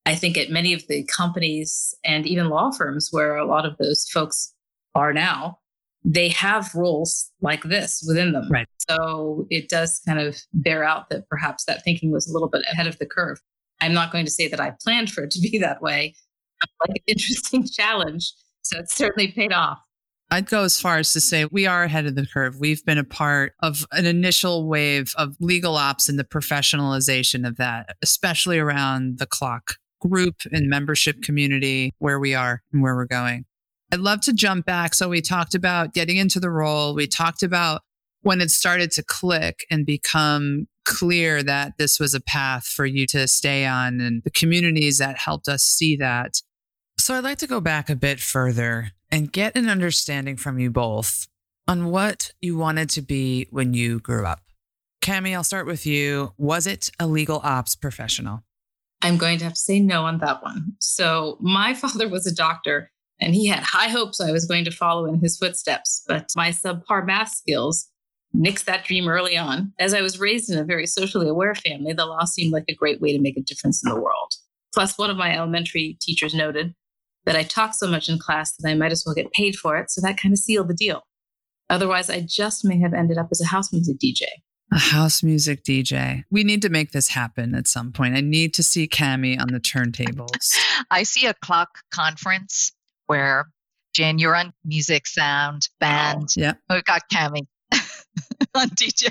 I 0.06 0.14
think 0.14 0.38
at 0.38 0.48
many 0.48 0.72
of 0.72 0.88
the 0.88 1.04
companies 1.04 1.94
and 2.02 2.26
even 2.26 2.48
law 2.48 2.70
firms 2.70 3.08
where 3.10 3.36
a 3.36 3.44
lot 3.44 3.66
of 3.66 3.76
those 3.76 4.08
folks 4.08 4.54
are 4.94 5.12
now, 5.12 5.58
they 6.04 6.28
have 6.28 6.74
roles 6.74 7.30
like 7.40 7.62
this 7.64 8.02
within 8.06 8.32
them. 8.32 8.48
Right. 8.50 8.66
So 8.88 9.46
it 9.50 9.68
does 9.68 10.00
kind 10.06 10.18
of 10.18 10.38
bear 10.52 10.84
out 10.84 11.10
that 11.10 11.28
perhaps 11.28 11.64
that 11.64 11.84
thinking 11.84 12.10
was 12.10 12.28
a 12.28 12.32
little 12.32 12.48
bit 12.48 12.62
ahead 12.70 12.86
of 12.86 12.98
the 12.98 13.06
curve. 13.06 13.40
I'm 13.80 13.92
not 13.92 14.12
going 14.12 14.24
to 14.24 14.30
say 14.30 14.48
that 14.48 14.60
I 14.60 14.74
planned 14.82 15.10
for 15.10 15.24
it 15.24 15.30
to 15.32 15.40
be 15.40 15.58
that 15.60 15.82
way. 15.82 16.14
Like 16.86 16.96
an 16.96 17.02
interesting 17.06 17.66
challenge. 17.72 18.32
So 18.62 18.78
it's 18.78 18.94
certainly 18.94 19.32
paid 19.32 19.52
off. 19.52 19.78
I'd 20.32 20.46
go 20.46 20.62
as 20.62 20.80
far 20.80 20.98
as 20.98 21.12
to 21.14 21.20
say 21.20 21.46
we 21.46 21.66
are 21.66 21.82
ahead 21.82 22.06
of 22.06 22.14
the 22.14 22.24
curve. 22.24 22.60
We've 22.60 22.84
been 22.84 22.98
a 22.98 23.04
part 23.04 23.54
of 23.60 23.84
an 23.90 24.06
initial 24.06 24.68
wave 24.68 25.12
of 25.16 25.34
legal 25.40 25.76
ops 25.76 26.08
and 26.08 26.20
the 26.20 26.24
professionalization 26.24 27.46
of 27.46 27.56
that, 27.56 27.96
especially 28.00 28.58
around 28.58 29.18
the 29.18 29.26
CLOC 29.26 29.74
group 30.00 30.36
and 30.52 30.68
membership 30.68 31.20
community, 31.22 31.92
where 31.98 32.20
we 32.20 32.34
are 32.34 32.62
and 32.72 32.80
where 32.80 32.94
we're 32.94 33.06
going. 33.06 33.44
I'd 33.92 34.00
love 34.00 34.20
to 34.22 34.32
jump 34.32 34.66
back. 34.66 34.94
So 34.94 35.08
we 35.08 35.20
talked 35.20 35.54
about 35.54 35.94
getting 35.94 36.16
into 36.16 36.38
the 36.38 36.50
role. 36.50 36.94
We 36.94 37.06
talked 37.06 37.42
about 37.42 37.82
when 38.22 38.40
it 38.40 38.50
started 38.50 38.90
to 38.92 39.02
click 39.02 39.64
and 39.70 39.84
become 39.84 40.66
clear 40.84 41.42
that 41.42 41.72
this 41.78 41.98
was 41.98 42.14
a 42.14 42.20
path 42.20 42.66
for 42.66 42.86
you 42.86 43.06
to 43.08 43.26
stay 43.26 43.66
on 43.66 44.00
and 44.00 44.22
the 44.22 44.30
communities 44.30 44.98
that 44.98 45.18
helped 45.18 45.48
us 45.48 45.62
see 45.62 45.96
that. 45.96 46.40
So 46.98 47.14
I'd 47.14 47.24
like 47.24 47.38
to 47.38 47.46
go 47.46 47.60
back 47.60 47.88
a 47.88 47.96
bit 47.96 48.20
further 48.20 48.92
and 49.10 49.32
get 49.32 49.56
an 49.56 49.68
understanding 49.68 50.36
from 50.36 50.58
you 50.58 50.70
both 50.70 51.26
on 51.66 51.86
what 51.86 52.32
you 52.40 52.56
wanted 52.56 52.90
to 52.90 53.02
be 53.02 53.46
when 53.50 53.74
you 53.74 54.00
grew 54.00 54.26
up. 54.26 54.40
Cami, 55.02 55.34
I'll 55.34 55.44
start 55.44 55.66
with 55.66 55.86
you. 55.86 56.34
Was 56.36 56.66
it 56.66 56.90
a 56.98 57.06
legal 57.06 57.40
ops 57.42 57.74
professional? 57.74 58.44
I'm 59.02 59.16
going 59.16 59.38
to 59.38 59.44
have 59.44 59.54
to 59.54 59.60
say 59.60 59.80
no 59.80 60.02
on 60.02 60.18
that 60.18 60.42
one. 60.42 60.74
So, 60.78 61.38
my 61.40 61.72
father 61.82 62.08
was 62.08 62.26
a 62.26 62.34
doctor 62.34 62.90
and 63.20 63.34
he 63.34 63.46
had 63.46 63.62
high 63.62 63.88
hopes 63.88 64.20
I 64.20 64.32
was 64.32 64.44
going 64.44 64.64
to 64.64 64.70
follow 64.70 65.06
in 65.06 65.20
his 65.20 65.36
footsteps, 65.36 66.02
but 66.06 66.30
my 66.34 66.50
subpar 66.50 67.06
math 67.06 67.30
skills 67.30 67.88
nixed 68.34 68.64
that 68.64 68.84
dream 68.84 69.08
early 69.08 69.36
on. 69.36 69.72
As 69.78 69.92
I 69.92 70.00
was 70.00 70.20
raised 70.20 70.50
in 70.50 70.58
a 70.58 70.64
very 70.64 70.86
socially 70.86 71.28
aware 71.28 71.54
family, 71.54 71.92
the 71.92 72.06
law 72.06 72.24
seemed 72.24 72.52
like 72.52 72.64
a 72.68 72.74
great 72.74 73.00
way 73.00 73.12
to 73.12 73.20
make 73.20 73.36
a 73.36 73.42
difference 73.42 73.82
in 73.84 73.90
the 73.90 74.00
world. 74.00 74.34
Plus, 74.72 74.96
one 74.96 75.10
of 75.10 75.16
my 75.16 75.36
elementary 75.36 75.98
teachers 76.00 76.34
noted 76.34 76.74
that 77.26 77.36
I 77.36 77.42
talked 77.42 77.74
so 77.74 77.88
much 77.88 78.08
in 78.08 78.18
class 78.18 78.54
that 78.56 78.68
I 78.68 78.74
might 78.74 78.92
as 78.92 79.02
well 79.04 79.14
get 79.14 79.32
paid 79.32 79.56
for 79.56 79.76
it. 79.76 79.90
So 79.90 80.00
that 80.00 80.16
kind 80.16 80.32
of 80.32 80.38
sealed 80.38 80.68
the 80.68 80.74
deal. 80.74 81.02
Otherwise, 81.68 82.08
I 82.08 82.20
just 82.20 82.64
may 82.64 82.78
have 82.80 82.94
ended 82.94 83.18
up 83.18 83.28
as 83.30 83.40
a 83.40 83.46
house 83.46 83.72
music 83.72 83.98
DJ. 83.98 84.22
A 84.72 84.78
house 84.78 85.22
music 85.22 85.64
DJ. 85.64 86.22
We 86.30 86.44
need 86.44 86.62
to 86.62 86.68
make 86.68 86.92
this 86.92 87.08
happen 87.08 87.54
at 87.54 87.66
some 87.66 87.92
point. 87.92 88.16
I 88.16 88.20
need 88.20 88.54
to 88.54 88.62
see 88.62 88.86
Cami 88.86 89.40
on 89.40 89.48
the 89.48 89.60
turntables. 89.60 90.54
I 90.90 91.02
see 91.02 91.26
a 91.26 91.34
CLOC 91.34 91.66
conference 91.92 92.72
where 93.10 93.46
Jen, 93.92 94.20
you're 94.20 94.36
on 94.36 94.52
music, 94.64 95.08
sound, 95.08 95.68
band. 95.80 96.28
Oh, 96.38 96.40
yeah. 96.40 96.52
We've 96.70 96.84
got 96.84 97.02
Cami. 97.12 97.40
on 98.54 98.68
DJ. 98.70 99.10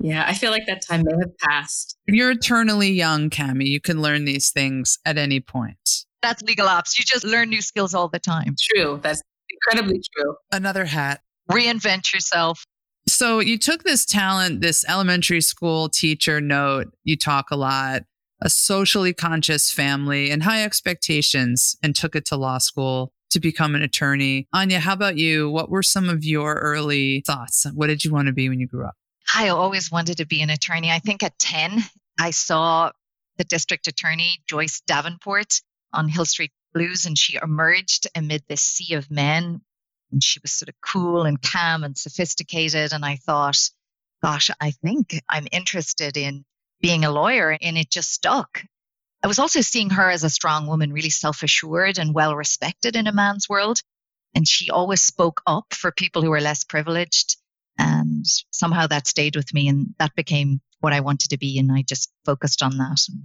Yeah, 0.00 0.24
I 0.26 0.34
feel 0.34 0.50
like 0.50 0.66
that 0.66 0.84
time 0.84 1.04
may 1.04 1.14
have 1.20 1.38
passed. 1.38 1.96
You're 2.08 2.32
eternally 2.32 2.90
young, 2.90 3.30
Cami. 3.30 3.66
You 3.66 3.80
can 3.80 4.02
learn 4.02 4.24
these 4.24 4.50
things 4.50 4.98
at 5.04 5.18
any 5.18 5.38
point. 5.38 5.78
That's 6.20 6.42
legal 6.42 6.66
ops. 6.66 6.98
You 6.98 7.04
just 7.04 7.24
learn 7.24 7.48
new 7.48 7.62
skills 7.62 7.94
all 7.94 8.08
the 8.08 8.18
time. 8.18 8.56
True. 8.74 8.98
That's 9.00 9.22
incredibly 9.48 10.02
true. 10.16 10.34
Another 10.50 10.84
hat. 10.84 11.20
Reinvent 11.48 12.12
yourself. 12.12 12.64
So 13.08 13.38
you 13.38 13.56
took 13.56 13.84
this 13.84 14.04
talent, 14.04 14.62
this 14.62 14.84
elementary 14.88 15.40
school 15.40 15.88
teacher 15.88 16.40
note, 16.40 16.88
you 17.04 17.16
talk 17.16 17.52
a 17.52 17.56
lot, 17.56 18.02
a 18.42 18.50
socially 18.50 19.12
conscious 19.12 19.70
family 19.70 20.30
and 20.30 20.42
high 20.42 20.62
expectations, 20.62 21.76
and 21.82 21.94
took 21.94 22.14
it 22.14 22.24
to 22.26 22.36
law 22.36 22.58
school 22.58 23.12
to 23.30 23.40
become 23.40 23.74
an 23.74 23.82
attorney. 23.82 24.46
Anya, 24.52 24.80
how 24.80 24.92
about 24.92 25.16
you? 25.16 25.50
What 25.50 25.70
were 25.70 25.82
some 25.82 26.08
of 26.08 26.24
your 26.24 26.54
early 26.54 27.22
thoughts? 27.26 27.66
What 27.74 27.88
did 27.88 28.04
you 28.04 28.12
want 28.12 28.26
to 28.26 28.32
be 28.32 28.48
when 28.48 28.60
you 28.60 28.66
grew 28.66 28.86
up? 28.86 28.94
I 29.34 29.48
always 29.48 29.90
wanted 29.90 30.18
to 30.18 30.26
be 30.26 30.42
an 30.42 30.50
attorney. 30.50 30.90
I 30.90 31.00
think 31.00 31.22
at 31.22 31.38
10, 31.38 31.82
I 32.20 32.30
saw 32.30 32.92
the 33.36 33.44
district 33.44 33.86
attorney, 33.86 34.42
Joyce 34.48 34.80
Davenport, 34.86 35.60
on 35.92 36.08
Hill 36.08 36.24
Street 36.24 36.52
Blues, 36.72 37.06
and 37.06 37.18
she 37.18 37.38
emerged 37.42 38.06
amid 38.14 38.42
this 38.48 38.62
sea 38.62 38.94
of 38.94 39.10
men. 39.10 39.60
And 40.12 40.22
she 40.22 40.38
was 40.40 40.52
sort 40.52 40.68
of 40.68 40.74
cool 40.80 41.22
and 41.22 41.40
calm 41.42 41.82
and 41.82 41.98
sophisticated. 41.98 42.92
And 42.92 43.04
I 43.04 43.16
thought, 43.16 43.58
gosh, 44.22 44.50
I 44.60 44.70
think 44.70 45.20
I'm 45.28 45.48
interested 45.50 46.16
in 46.16 46.44
being 46.80 47.04
a 47.04 47.10
lawyer. 47.10 47.56
And 47.60 47.76
it 47.76 47.90
just 47.90 48.12
stuck. 48.12 48.62
I 49.22 49.28
was 49.28 49.38
also 49.38 49.60
seeing 49.60 49.90
her 49.90 50.10
as 50.10 50.24
a 50.24 50.30
strong 50.30 50.66
woman, 50.66 50.92
really 50.92 51.10
self 51.10 51.42
assured 51.42 51.98
and 51.98 52.14
well 52.14 52.36
respected 52.36 52.96
in 52.96 53.06
a 53.06 53.12
man's 53.12 53.48
world. 53.48 53.80
And 54.34 54.46
she 54.46 54.70
always 54.70 55.02
spoke 55.02 55.42
up 55.46 55.72
for 55.72 55.90
people 55.90 56.22
who 56.22 56.30
were 56.30 56.40
less 56.40 56.64
privileged. 56.64 57.36
And 57.78 58.24
somehow 58.50 58.86
that 58.86 59.06
stayed 59.06 59.36
with 59.36 59.52
me 59.52 59.68
and 59.68 59.94
that 59.98 60.14
became 60.14 60.60
what 60.80 60.92
I 60.92 61.00
wanted 61.00 61.30
to 61.30 61.38
be. 61.38 61.58
And 61.58 61.72
I 61.72 61.82
just 61.82 62.10
focused 62.24 62.62
on 62.62 62.78
that 62.78 62.98
and 63.08 63.24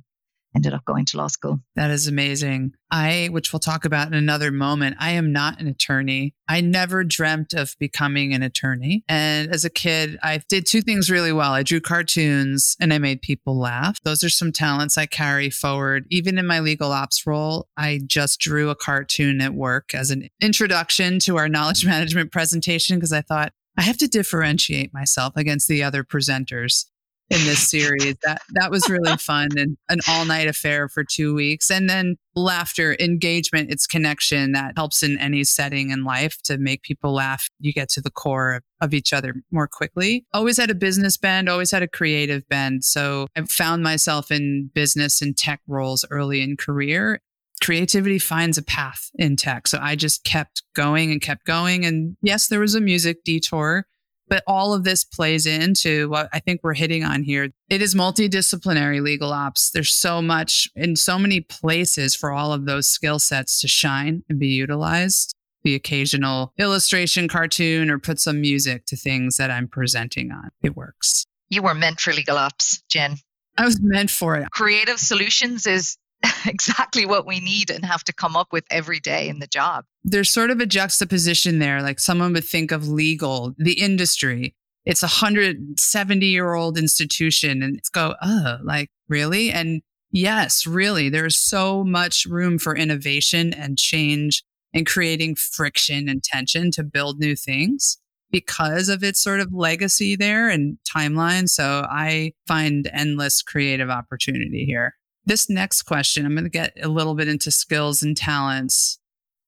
ended 0.55 0.73
up 0.73 0.85
going 0.85 1.05
to 1.05 1.17
law 1.17 1.27
school. 1.27 1.59
That 1.75 1.91
is 1.91 2.07
amazing. 2.07 2.73
I, 2.89 3.29
which 3.31 3.53
we'll 3.53 3.61
talk 3.61 3.85
about 3.85 4.07
in 4.07 4.13
another 4.13 4.51
moment, 4.51 4.97
I 4.99 5.11
am 5.11 5.31
not 5.31 5.61
an 5.61 5.67
attorney. 5.67 6.33
I 6.47 6.59
never 6.59 7.03
dreamt 7.03 7.53
of 7.53 7.75
becoming 7.79 8.33
an 8.33 8.43
attorney. 8.43 9.05
And 9.07 9.49
as 9.49 9.63
a 9.63 9.69
kid, 9.69 10.19
I 10.21 10.41
did 10.49 10.65
two 10.65 10.81
things 10.81 11.09
really 11.09 11.31
well. 11.31 11.53
I 11.53 11.63
drew 11.63 11.79
cartoons 11.79 12.75
and 12.81 12.93
I 12.93 12.97
made 12.97 13.21
people 13.21 13.57
laugh. 13.57 14.01
Those 14.03 14.23
are 14.23 14.29
some 14.29 14.51
talents 14.51 14.97
I 14.97 15.05
carry 15.05 15.49
forward. 15.49 16.05
Even 16.09 16.37
in 16.37 16.45
my 16.45 16.59
legal 16.59 16.91
ops 16.91 17.25
role, 17.25 17.67
I 17.77 18.01
just 18.05 18.39
drew 18.39 18.69
a 18.69 18.75
cartoon 18.75 19.39
at 19.39 19.53
work 19.53 19.93
as 19.93 20.11
an 20.11 20.27
introduction 20.41 21.19
to 21.19 21.37
our 21.37 21.47
knowledge 21.47 21.85
management 21.91 22.31
presentation 22.31 22.97
because 22.97 23.13
I 23.13 23.21
thought 23.21 23.53
I 23.77 23.83
have 23.83 23.97
to 23.99 24.07
differentiate 24.07 24.93
myself 24.93 25.33
against 25.37 25.69
the 25.69 25.81
other 25.81 26.03
presenters 26.03 26.85
in 27.31 27.45
this 27.45 27.69
series. 27.69 28.15
That 28.23 28.41
that 28.51 28.69
was 28.69 28.89
really 28.89 29.15
fun 29.17 29.49
and 29.57 29.77
an 29.89 29.99
all 30.07 30.25
night 30.25 30.47
affair 30.47 30.89
for 30.89 31.03
two 31.03 31.33
weeks. 31.33 31.71
And 31.71 31.89
then 31.89 32.17
laughter, 32.35 32.95
engagement, 32.99 33.71
it's 33.71 33.87
connection 33.87 34.51
that 34.51 34.73
helps 34.75 35.01
in 35.01 35.17
any 35.17 35.43
setting 35.43 35.89
in 35.89 36.03
life 36.03 36.37
to 36.43 36.57
make 36.57 36.83
people 36.83 37.13
laugh. 37.13 37.47
You 37.59 37.73
get 37.73 37.89
to 37.89 38.01
the 38.01 38.11
core 38.11 38.55
of, 38.55 38.63
of 38.81 38.93
each 38.93 39.13
other 39.13 39.33
more 39.51 39.67
quickly. 39.67 40.25
Always 40.33 40.57
had 40.57 40.69
a 40.69 40.75
business 40.75 41.17
bend, 41.17 41.49
always 41.49 41.71
had 41.71 41.83
a 41.83 41.87
creative 41.87 42.47
bend. 42.49 42.83
So 42.83 43.27
I 43.35 43.43
found 43.43 43.81
myself 43.81 44.29
in 44.31 44.69
business 44.73 45.21
and 45.21 45.35
tech 45.37 45.61
roles 45.67 46.05
early 46.11 46.41
in 46.41 46.57
career 46.57 47.21
creativity 47.61 48.17
finds 48.17 48.57
a 48.57 48.63
path 48.63 49.11
in 49.15 49.35
tech. 49.35 49.67
So 49.67 49.77
I 49.79 49.95
just 49.95 50.23
kept 50.23 50.63
going 50.73 51.11
and 51.11 51.21
kept 51.21 51.45
going. 51.45 51.85
And 51.85 52.17
yes, 52.21 52.47
there 52.47 52.59
was 52.59 52.75
a 52.75 52.81
music 52.81 53.23
detour, 53.23 53.85
but 54.31 54.43
all 54.47 54.73
of 54.73 54.85
this 54.85 55.03
plays 55.03 55.45
into 55.45 56.07
what 56.07 56.29
I 56.31 56.39
think 56.39 56.61
we're 56.63 56.73
hitting 56.73 57.03
on 57.03 57.21
here. 57.21 57.49
It 57.69 57.81
is 57.81 57.93
multidisciplinary 57.93 59.01
legal 59.01 59.33
ops. 59.33 59.71
There's 59.71 59.93
so 59.93 60.21
much 60.21 60.69
in 60.73 60.95
so 60.95 61.19
many 61.19 61.41
places 61.41 62.15
for 62.15 62.31
all 62.31 62.53
of 62.53 62.65
those 62.65 62.87
skill 62.87 63.19
sets 63.19 63.59
to 63.59 63.67
shine 63.67 64.23
and 64.29 64.39
be 64.39 64.47
utilized. 64.47 65.35
The 65.63 65.75
occasional 65.75 66.53
illustration, 66.57 67.27
cartoon, 67.27 67.91
or 67.91 67.99
put 67.99 68.21
some 68.21 68.39
music 68.39 68.85
to 68.85 68.95
things 68.95 69.35
that 69.35 69.51
I'm 69.51 69.67
presenting 69.67 70.31
on. 70.31 70.51
It 70.63 70.77
works. 70.77 71.25
You 71.49 71.61
were 71.63 71.75
meant 71.75 71.99
for 71.99 72.13
legal 72.13 72.37
ops, 72.37 72.81
Jen. 72.87 73.17
I 73.57 73.65
was 73.65 73.81
meant 73.81 74.09
for 74.09 74.37
it. 74.37 74.49
Creative 74.51 74.97
solutions 74.97 75.67
is 75.67 75.97
exactly 76.45 77.05
what 77.05 77.25
we 77.25 77.39
need 77.39 77.69
and 77.69 77.85
have 77.85 78.03
to 78.05 78.13
come 78.13 78.35
up 78.35 78.47
with 78.51 78.65
every 78.69 78.99
day 78.99 79.29
in 79.29 79.39
the 79.39 79.47
job. 79.47 79.85
There's 80.03 80.31
sort 80.31 80.51
of 80.51 80.59
a 80.59 80.65
juxtaposition 80.65 81.59
there. 81.59 81.81
Like 81.81 81.99
someone 81.99 82.33
would 82.33 82.45
think 82.45 82.71
of 82.71 82.87
legal, 82.87 83.53
the 83.57 83.79
industry. 83.79 84.55
It's 84.85 85.03
a 85.03 85.07
170 85.07 86.25
year 86.25 86.53
old 86.53 86.77
institution 86.77 87.61
and 87.61 87.77
it's 87.77 87.89
go, 87.89 88.15
oh, 88.21 88.57
like 88.63 88.89
really? 89.07 89.51
And 89.51 89.81
yes, 90.11 90.65
really, 90.65 91.09
there's 91.09 91.37
so 91.37 91.83
much 91.83 92.25
room 92.25 92.57
for 92.57 92.75
innovation 92.75 93.53
and 93.53 93.77
change 93.77 94.43
and 94.73 94.85
creating 94.85 95.35
friction 95.35 96.07
and 96.07 96.23
tension 96.23 96.71
to 96.71 96.83
build 96.83 97.19
new 97.19 97.35
things 97.35 97.97
because 98.31 98.87
of 98.87 99.03
its 99.03 99.21
sort 99.21 99.41
of 99.41 99.53
legacy 99.53 100.15
there 100.15 100.49
and 100.49 100.77
timeline. 100.89 101.49
So 101.49 101.85
I 101.89 102.31
find 102.47 102.89
endless 102.93 103.41
creative 103.41 103.89
opportunity 103.89 104.65
here. 104.65 104.95
This 105.25 105.49
next 105.49 105.83
question, 105.83 106.25
I'm 106.25 106.33
going 106.33 106.45
to 106.45 106.49
get 106.49 106.73
a 106.81 106.87
little 106.87 107.13
bit 107.13 107.27
into 107.27 107.51
skills 107.51 108.01
and 108.01 108.17
talents. 108.17 108.99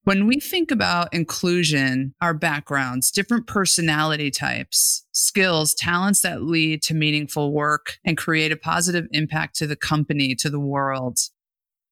When 0.03 0.27
we 0.27 0.39
think 0.39 0.69
about 0.69 1.13
inclusion, 1.13 2.13
our 2.21 2.33
backgrounds, 2.33 3.09
different 3.09 3.47
personality 3.47 4.29
types, 4.29 5.05
skills, 5.13 5.73
talents 5.73 6.21
that 6.21 6.43
lead 6.43 6.81
to 6.83 6.93
meaningful 6.93 7.53
work 7.53 7.97
and 8.03 8.17
create 8.17 8.51
a 8.51 8.57
positive 8.57 9.07
impact 9.11 9.55
to 9.57 9.67
the 9.67 9.77
company, 9.77 10.35
to 10.35 10.49
the 10.49 10.59
world, 10.59 11.19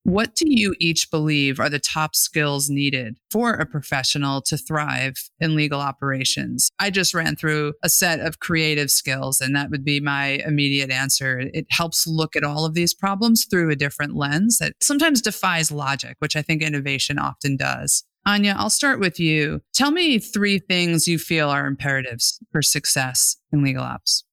what 0.04 0.36
do 0.36 0.46
you 0.48 0.76
each 0.80 1.12
believe 1.12 1.60
are 1.60 1.70
the 1.70 1.80
top 1.80 2.16
skills 2.16 2.70
needed 2.70 3.18
for 3.30 3.54
a 3.54 3.66
professional 3.66 4.42
to 4.44 4.58
thrive 4.58 5.16
in 5.40 5.56
legal 5.56 5.80
operations? 5.80 6.72
I 6.80 6.90
just 6.90 7.14
ran 7.14 7.36
through 7.36 7.74
a 7.84 7.90
set 7.90 8.20
of 8.20 8.40
creative 8.40 8.90
skills, 8.90 9.40
and 9.40 9.56
that 9.56 9.70
would 9.70 9.86
be 9.86 10.00
my 10.00 10.42
immediate 10.46 10.92
answer. 10.92 11.40
It 11.54 11.68
helps 11.70 12.08
look 12.08 12.36
at 12.36 12.44
all 12.44 12.66
of 12.66 12.74
these 12.74 12.94
problems 12.94 13.46
through 13.46 13.70
a 13.70 13.76
different 13.76 14.16
lens 14.16 14.58
that 14.58 14.74
sometimes 14.82 15.22
defies 15.22 15.72
logic, 15.72 16.16
which 16.20 16.36
I 16.36 16.42
think 16.42 16.62
innovation 16.62 17.20
often 17.20 17.56
does. 17.56 18.04
Anya, 18.26 18.56
I'll 18.58 18.70
start 18.70 19.00
with 19.00 19.20
you. 19.20 19.62
Tell 19.74 19.92
me 19.92 20.20
three 20.20 20.60
things 20.60 21.08
you 21.08 21.18
feel 21.18 21.50
are 21.50 21.66
imperatives 21.66 22.40
for 22.52 22.62
success 22.62 23.38
in 23.52 23.64
legal 23.64 23.84
ops. 23.84 24.24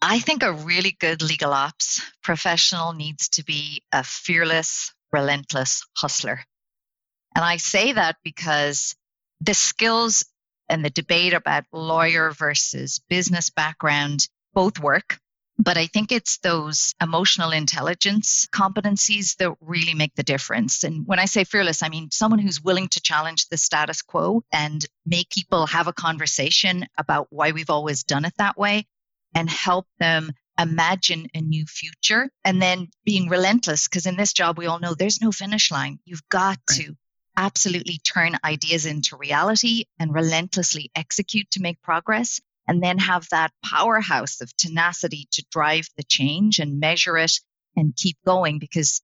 I 0.00 0.18
think 0.18 0.42
a 0.42 0.52
really 0.52 0.96
good 0.98 1.22
legal 1.22 1.52
ops 1.52 2.02
professional 2.22 2.92
needs 2.92 3.28
to 3.30 3.44
be 3.44 3.82
a 3.92 4.02
fearless, 4.04 4.92
relentless 5.14 5.86
hustler. 5.96 6.40
And 7.36 7.44
I 7.44 7.56
say 7.56 7.92
that 7.92 8.16
because 8.24 8.96
the 9.40 9.54
skills 9.54 10.24
and 10.68 10.84
the 10.84 10.90
debate 10.90 11.34
about 11.34 11.64
lawyer 11.72 12.32
versus 12.32 13.00
business 13.08 13.48
background 13.50 14.28
both 14.54 14.80
work. 14.80 15.18
But 15.56 15.78
I 15.78 15.86
think 15.86 16.10
it's 16.10 16.38
those 16.38 16.94
emotional 17.00 17.52
intelligence 17.52 18.48
competencies 18.52 19.36
that 19.36 19.54
really 19.60 19.94
make 19.94 20.16
the 20.16 20.24
difference. 20.24 20.82
And 20.82 21.06
when 21.06 21.20
I 21.20 21.26
say 21.26 21.44
fearless, 21.44 21.80
I 21.80 21.90
mean 21.90 22.10
someone 22.10 22.40
who's 22.40 22.60
willing 22.60 22.88
to 22.88 23.00
challenge 23.00 23.46
the 23.48 23.56
status 23.56 24.02
quo 24.02 24.42
and 24.52 24.84
make 25.06 25.30
people 25.30 25.66
have 25.66 25.86
a 25.86 25.92
conversation 25.92 26.86
about 26.98 27.28
why 27.30 27.52
we've 27.52 27.70
always 27.70 28.02
done 28.02 28.24
it 28.24 28.34
that 28.38 28.58
way 28.58 28.86
and 29.32 29.48
help 29.48 29.86
them 30.00 30.32
imagine 30.58 31.26
a 31.34 31.40
new 31.40 31.64
future 31.66 32.30
and 32.44 32.60
then 32.60 32.88
being 33.04 33.24
mm-hmm. 33.24 33.32
relentless 33.32 33.88
because 33.88 34.06
in 34.06 34.16
this 34.16 34.32
job 34.32 34.58
we 34.58 34.66
all 34.66 34.78
know 34.78 34.94
there's 34.94 35.20
no 35.20 35.32
finish 35.32 35.70
line 35.70 35.98
you've 36.04 36.28
got 36.28 36.58
right. 36.70 36.78
to 36.78 36.94
absolutely 37.36 37.98
turn 37.98 38.36
ideas 38.44 38.86
into 38.86 39.16
reality 39.16 39.84
and 39.98 40.14
relentlessly 40.14 40.90
execute 40.94 41.50
to 41.50 41.60
make 41.60 41.82
progress 41.82 42.40
and 42.68 42.82
then 42.82 42.98
have 42.98 43.26
that 43.30 43.52
powerhouse 43.64 44.40
of 44.40 44.56
tenacity 44.56 45.26
to 45.32 45.44
drive 45.50 45.86
the 45.96 46.04
change 46.04 46.60
and 46.60 46.78
measure 46.78 47.18
it 47.18 47.32
and 47.76 47.96
keep 47.96 48.16
going 48.24 48.58
because 48.58 49.02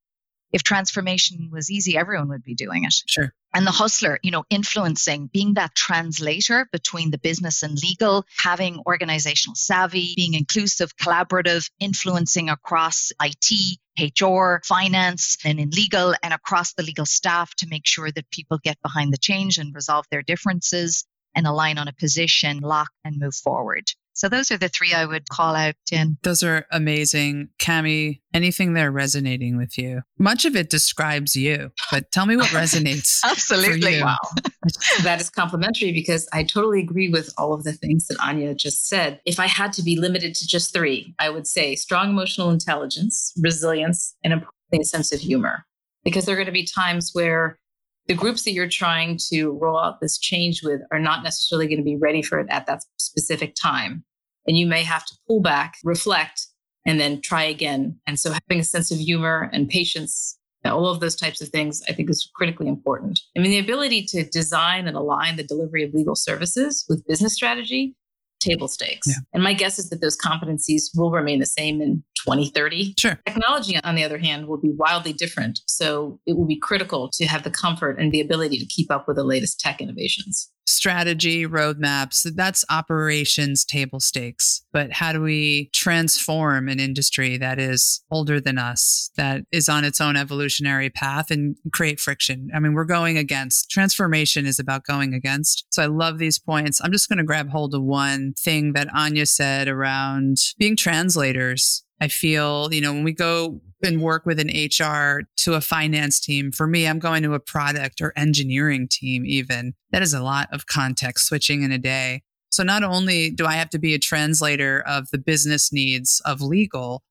if 0.53 0.63
transformation 0.63 1.51
was 1.53 1.71
easy, 1.71 1.97
everyone 1.97 2.29
would 2.29 2.45
be 2.45 2.55
doing 2.55 2.85
it. 2.85 2.95
Sure. 3.07 3.33
And 3.53 3.67
the 3.67 3.73
hustler, 3.73 4.21
you 4.23 4.31
know, 4.31 4.45
influencing, 4.49 5.29
being 5.33 5.55
that 5.55 5.75
translator 5.75 6.69
between 6.71 7.11
the 7.11 7.19
business 7.19 7.63
and 7.63 7.77
legal, 7.83 8.25
having 8.37 8.81
organizational 8.87 9.57
savvy, 9.57 10.13
being 10.15 10.35
inclusive, 10.35 10.97
collaborative, 10.97 11.69
influencing 11.81 12.49
across 12.49 13.11
IT, 13.21 13.79
HR, 13.99 14.61
finance, 14.65 15.37
and 15.45 15.59
in 15.59 15.71
legal 15.71 16.15
and 16.23 16.33
across 16.33 16.75
the 16.75 16.85
legal 16.85 17.07
staff 17.07 17.55
to 17.57 17.67
make 17.69 17.87
sure 17.87 18.11
that 18.13 18.31
people 18.31 18.59
get 18.63 18.81
behind 18.83 19.13
the 19.13 19.19
change 19.19 19.59
and 19.59 19.75
resolve 19.75 20.07
their 20.11 20.23
differences 20.23 21.05
and 21.35 21.47
align 21.47 21.79
on 21.79 21.89
a 21.89 21.93
position, 21.93 22.61
lock, 22.61 22.91
and 23.05 23.19
move 23.19 23.35
forward. 23.35 23.85
So 24.21 24.29
those 24.29 24.51
are 24.51 24.59
the 24.59 24.69
three 24.69 24.93
I 24.93 25.07
would 25.07 25.31
call 25.31 25.55
out, 25.55 25.77
Jen. 25.89 26.19
Those 26.25 26.43
are 26.43 26.67
amazing. 26.71 27.49
Cami, 27.59 28.21
anything 28.35 28.75
there 28.75 28.93
resonating 28.93 29.57
with 29.57 29.79
you? 29.79 30.03
Much 30.19 30.45
of 30.45 30.55
it 30.55 30.69
describes 30.69 31.35
you, 31.35 31.71
but 31.91 32.13
tell 32.13 32.27
me 32.27 32.37
what 32.37 32.49
resonates. 32.49 33.21
Absolutely. 33.25 34.03
Wow. 34.03 34.19
that 35.05 35.23
is 35.23 35.31
complimentary 35.31 35.93
because 35.93 36.29
I 36.35 36.43
totally 36.43 36.81
agree 36.81 37.09
with 37.09 37.33
all 37.39 37.55
of 37.55 37.65
the 37.65 37.73
things 37.73 38.09
that 38.09 38.19
Anya 38.21 38.55
just 38.55 38.89
said. 38.89 39.23
If 39.25 39.41
I 39.41 39.47
had 39.47 39.73
to 39.73 39.83
be 39.83 39.97
limited 39.97 40.35
to 40.35 40.47
just 40.47 40.75
three, 40.75 41.15
I 41.19 41.31
would 41.31 41.47
say 41.47 41.75
strong 41.75 42.11
emotional 42.11 42.51
intelligence, 42.51 43.33
resilience, 43.41 44.15
and 44.23 44.35
importantly, 44.35 44.81
a 44.83 44.85
sense 44.85 45.15
of 45.15 45.21
humor. 45.21 45.65
Because 46.05 46.27
there 46.27 46.35
are 46.35 46.37
going 46.37 46.45
to 46.45 46.53
be 46.53 46.67
times 46.67 47.13
where 47.15 47.59
the 48.07 48.15
groups 48.15 48.43
that 48.43 48.53
you're 48.53 48.69
trying 48.69 49.19
to 49.31 49.53
roll 49.53 49.79
out 49.79 50.03
this 50.03 50.19
change 50.19 50.63
with 50.63 50.83
are 50.93 51.01
not 51.01 51.25
necessarily 51.25 51.67
going 51.67 51.79
to 51.79 51.85
be 51.85 51.97
ready 51.97 52.21
for 52.21 52.39
it 52.39 52.49
at 52.51 52.67
that 52.67 52.83
specific 52.99 53.55
time 53.55 54.05
and 54.51 54.59
you 54.59 54.67
may 54.67 54.83
have 54.83 55.07
to 55.07 55.15
pull 55.29 55.41
back, 55.41 55.77
reflect, 55.85 56.49
and 56.85 56.99
then 56.99 57.21
try 57.21 57.45
again. 57.45 57.97
And 58.09 58.19
so 58.19 58.33
having 58.33 58.59
a 58.59 58.65
sense 58.65 58.91
of 58.91 58.99
humor 58.99 59.49
and 59.53 59.69
patience, 59.69 60.37
all 60.65 60.89
of 60.89 60.99
those 60.99 61.15
types 61.15 61.41
of 61.41 61.51
things, 61.51 61.81
I 61.89 61.93
think 61.93 62.11
is 62.11 62.29
critically 62.35 62.67
important. 62.67 63.21
I 63.37 63.41
mean, 63.41 63.53
the 63.53 63.61
ability 63.61 64.07
to 64.07 64.25
design 64.25 64.89
and 64.89 64.97
align 64.97 65.37
the 65.37 65.45
delivery 65.45 65.85
of 65.85 65.95
legal 65.95 66.17
services 66.17 66.85
with 66.89 67.07
business 67.07 67.33
strategy 67.33 67.95
table 68.41 68.67
stakes. 68.67 69.07
Yeah. 69.07 69.15
And 69.35 69.45
my 69.45 69.55
guess 69.55 69.79
is 69.79 69.89
that 69.91 70.01
those 70.01 70.17
competencies 70.17 70.91
will 70.97 71.13
remain 71.13 71.39
the 71.39 71.47
same 71.47 71.81
in 71.81 72.03
2030. 72.27 72.95
Sure. 72.99 73.21
Technology, 73.27 73.79
on 73.85 73.95
the 73.95 74.03
other 74.03 74.19
hand, 74.19 74.49
will 74.49 74.61
be 74.61 74.73
wildly 74.75 75.13
different. 75.13 75.61
So 75.67 76.19
it 76.27 76.37
will 76.37 76.47
be 76.47 76.59
critical 76.59 77.09
to 77.13 77.27
have 77.27 77.45
the 77.45 77.51
comfort 77.51 78.01
and 78.01 78.11
the 78.11 78.21
ability 78.21 78.59
to 78.59 78.67
keep 78.67 78.91
up 78.91 79.07
with 79.07 79.17
the 79.17 79.25
latest 79.25 79.61
tech 79.61 79.81
innovations 79.81 80.51
strategy 80.71 81.47
roadmaps 81.47 82.27
that's 82.35 82.65
operations 82.71 83.65
table 83.65 84.01
stakes. 84.01 84.63
But 84.73 84.93
how 84.93 85.13
do 85.13 85.21
we 85.21 85.71
transform 85.75 86.69
an 86.69 86.81
industry 86.81 87.37
that 87.39 87.59
is 87.59 88.03
older 88.11 88.41
than 88.41 88.59
us 88.59 89.11
that 89.17 89.43
is 89.53 89.69
on 89.69 89.85
its 89.85 90.01
own 90.01 90.17
evolutionary 90.17 90.91
path 90.91 91.31
and 91.31 91.57
create 91.73 92.01
friction? 92.01 92.49
I 92.55 92.61
mean 92.61 92.75
we're 92.75 92.85
going 92.85 93.19
against 93.19 93.71
transformation 93.71 94.47
is 94.47 94.59
about 94.59 94.85
going 94.85 95.15
against. 95.15 95.67
So 95.71 95.83
i 95.83 95.87
love 95.87 96.19
these 96.19 96.39
points. 96.39 96.81
I'm 96.83 96.93
just 96.93 97.09
going 97.09 97.19
to 97.19 97.25
grab 97.25 97.51
hold 97.51 97.75
of 97.75 97.83
one 97.83 98.35
thing 98.39 98.73
that 98.73 98.89
anya 98.95 99.27
said 99.27 99.69
around 99.69 100.39
being 100.59 100.77
translators 100.77 101.85
I 102.01 102.09
feel, 102.09 102.73
you 102.73 102.81
know, 102.81 102.93
when 102.93 103.05
we 103.05 103.13
go 103.13 103.61
and 103.83 104.03
work 104.03 104.27
with 104.27 104.39
an 104.39 104.49
HR 104.49 105.23
to 105.39 105.55
a 105.55 105.61
finance 105.61 106.21
team, 106.21 106.53
for 106.53 106.67
me, 106.67 106.87
I'm 106.87 106.99
going 106.99 107.23
to 107.23 107.35
a 107.35 107.41
product 107.41 108.01
or 108.01 108.13
engineering 108.17 108.89
team, 108.89 109.25
even. 109.27 109.75
That 109.93 110.03
is 110.03 110.15
a 110.15 110.23
lot 110.23 110.49
of 110.53 110.67
context 110.67 111.27
switching 111.27 111.63
in 111.63 111.73
a 111.73 111.79
day. 111.79 112.23
So 112.51 112.63
not 112.63 112.83
only 112.83 113.31
do 113.31 113.47
I 113.47 113.55
have 113.55 113.71
to 113.71 113.79
be 113.79 113.95
a 113.95 113.99
translator 113.99 114.83
of 114.87 115.09
the 115.11 115.19
business 115.19 115.73
needs 115.73 116.21
of 116.25 116.41
legal 116.41 117.03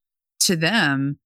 to 0.41 0.55
them, 0.55 1.19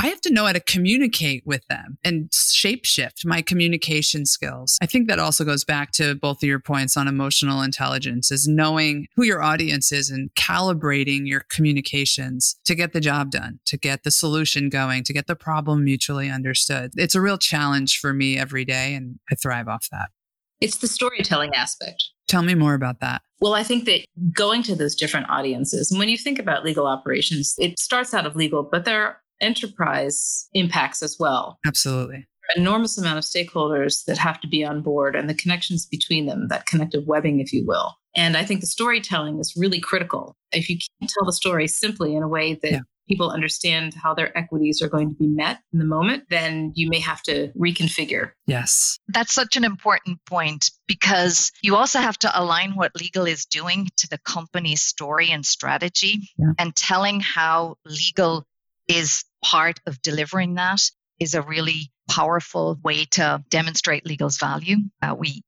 I 0.00 0.06
have 0.06 0.20
to 0.22 0.32
know 0.32 0.46
how 0.46 0.52
to 0.52 0.60
communicate 0.60 1.42
with 1.44 1.66
them 1.66 1.98
and 2.04 2.30
shapeshift 2.30 3.24
my 3.24 3.42
communication 3.42 4.26
skills. 4.26 4.78
I 4.80 4.86
think 4.86 5.08
that 5.08 5.18
also 5.18 5.44
goes 5.44 5.64
back 5.64 5.90
to 5.92 6.14
both 6.14 6.42
of 6.42 6.46
your 6.46 6.60
points 6.60 6.96
on 6.96 7.08
emotional 7.08 7.62
intelligence 7.62 8.30
is 8.30 8.46
knowing 8.46 9.08
who 9.16 9.24
your 9.24 9.42
audience 9.42 9.90
is 9.90 10.08
and 10.08 10.30
calibrating 10.34 11.26
your 11.26 11.44
communications 11.50 12.56
to 12.64 12.76
get 12.76 12.92
the 12.92 13.00
job 13.00 13.32
done, 13.32 13.58
to 13.66 13.76
get 13.76 14.04
the 14.04 14.12
solution 14.12 14.68
going, 14.68 15.02
to 15.02 15.12
get 15.12 15.26
the 15.26 15.34
problem 15.34 15.84
mutually 15.84 16.30
understood. 16.30 16.92
It's 16.96 17.16
a 17.16 17.20
real 17.20 17.38
challenge 17.38 17.98
for 17.98 18.12
me 18.12 18.38
every 18.38 18.64
day 18.64 18.94
and 18.94 19.18
I 19.32 19.34
thrive 19.34 19.66
off 19.66 19.88
that. 19.90 20.10
It's 20.60 20.78
the 20.78 20.88
storytelling 20.88 21.54
aspect. 21.54 22.04
Tell 22.28 22.42
me 22.42 22.54
more 22.54 22.74
about 22.74 23.00
that. 23.00 23.22
Well, 23.40 23.54
I 23.54 23.62
think 23.62 23.84
that 23.86 24.04
going 24.32 24.62
to 24.64 24.74
those 24.74 24.94
different 24.94 25.30
audiences, 25.30 25.90
and 25.90 25.98
when 25.98 26.08
you 26.08 26.18
think 26.18 26.38
about 26.38 26.64
legal 26.64 26.86
operations, 26.86 27.54
it 27.58 27.78
starts 27.78 28.12
out 28.12 28.26
of 28.26 28.34
legal, 28.34 28.64
but 28.64 28.84
there 28.84 29.20
enterprise 29.40 30.48
impacts 30.52 31.02
as 31.02 31.16
well. 31.18 31.58
Absolutely. 31.66 32.26
Enormous 32.56 32.96
amount 32.96 33.18
of 33.18 33.24
stakeholders 33.24 34.04
that 34.06 34.16
have 34.16 34.40
to 34.40 34.48
be 34.48 34.64
on 34.64 34.80
board 34.80 35.14
and 35.14 35.28
the 35.28 35.34
connections 35.34 35.84
between 35.84 36.26
them, 36.26 36.48
that 36.48 36.66
connective 36.66 37.06
webbing, 37.06 37.40
if 37.40 37.52
you 37.52 37.66
will. 37.66 37.94
And 38.16 38.36
I 38.36 38.44
think 38.44 38.60
the 38.60 38.66
storytelling 38.66 39.38
is 39.38 39.54
really 39.56 39.80
critical. 39.80 40.34
If 40.50 40.70
you 40.70 40.76
can't 40.76 41.10
tell 41.10 41.26
the 41.26 41.32
story 41.32 41.68
simply 41.68 42.14
in 42.16 42.22
a 42.22 42.28
way 42.28 42.54
that 42.62 42.72
yeah. 42.72 42.80
people 43.06 43.30
understand 43.30 43.92
how 43.94 44.14
their 44.14 44.36
equities 44.36 44.80
are 44.80 44.88
going 44.88 45.10
to 45.10 45.14
be 45.14 45.28
met 45.28 45.60
in 45.74 45.78
the 45.78 45.84
moment, 45.84 46.24
then 46.30 46.72
you 46.74 46.88
may 46.88 47.00
have 47.00 47.22
to 47.24 47.52
reconfigure. 47.52 48.30
Yes. 48.46 48.98
That's 49.08 49.34
such 49.34 49.56
an 49.56 49.64
important 49.64 50.18
point 50.24 50.70
because 50.86 51.52
you 51.62 51.76
also 51.76 51.98
have 52.00 52.18
to 52.20 52.30
align 52.34 52.72
what 52.76 52.98
legal 52.98 53.26
is 53.26 53.44
doing 53.44 53.88
to 53.98 54.08
the 54.08 54.18
company's 54.18 54.80
story 54.80 55.30
and 55.30 55.44
strategy 55.44 56.30
yeah. 56.38 56.52
and 56.58 56.74
telling 56.74 57.20
how 57.20 57.76
legal 57.84 58.46
is 58.88 59.24
part 59.42 59.80
of 59.86 60.00
delivering 60.02 60.54
that 60.54 60.80
is 61.18 61.34
a 61.34 61.42
really 61.42 61.90
powerful 62.08 62.78
way 62.82 63.04
to 63.04 63.42
demonstrate 63.50 64.06
legal's 64.06 64.38
value. 64.38 64.76
Uh, 65.02 65.14
we 65.18 65.42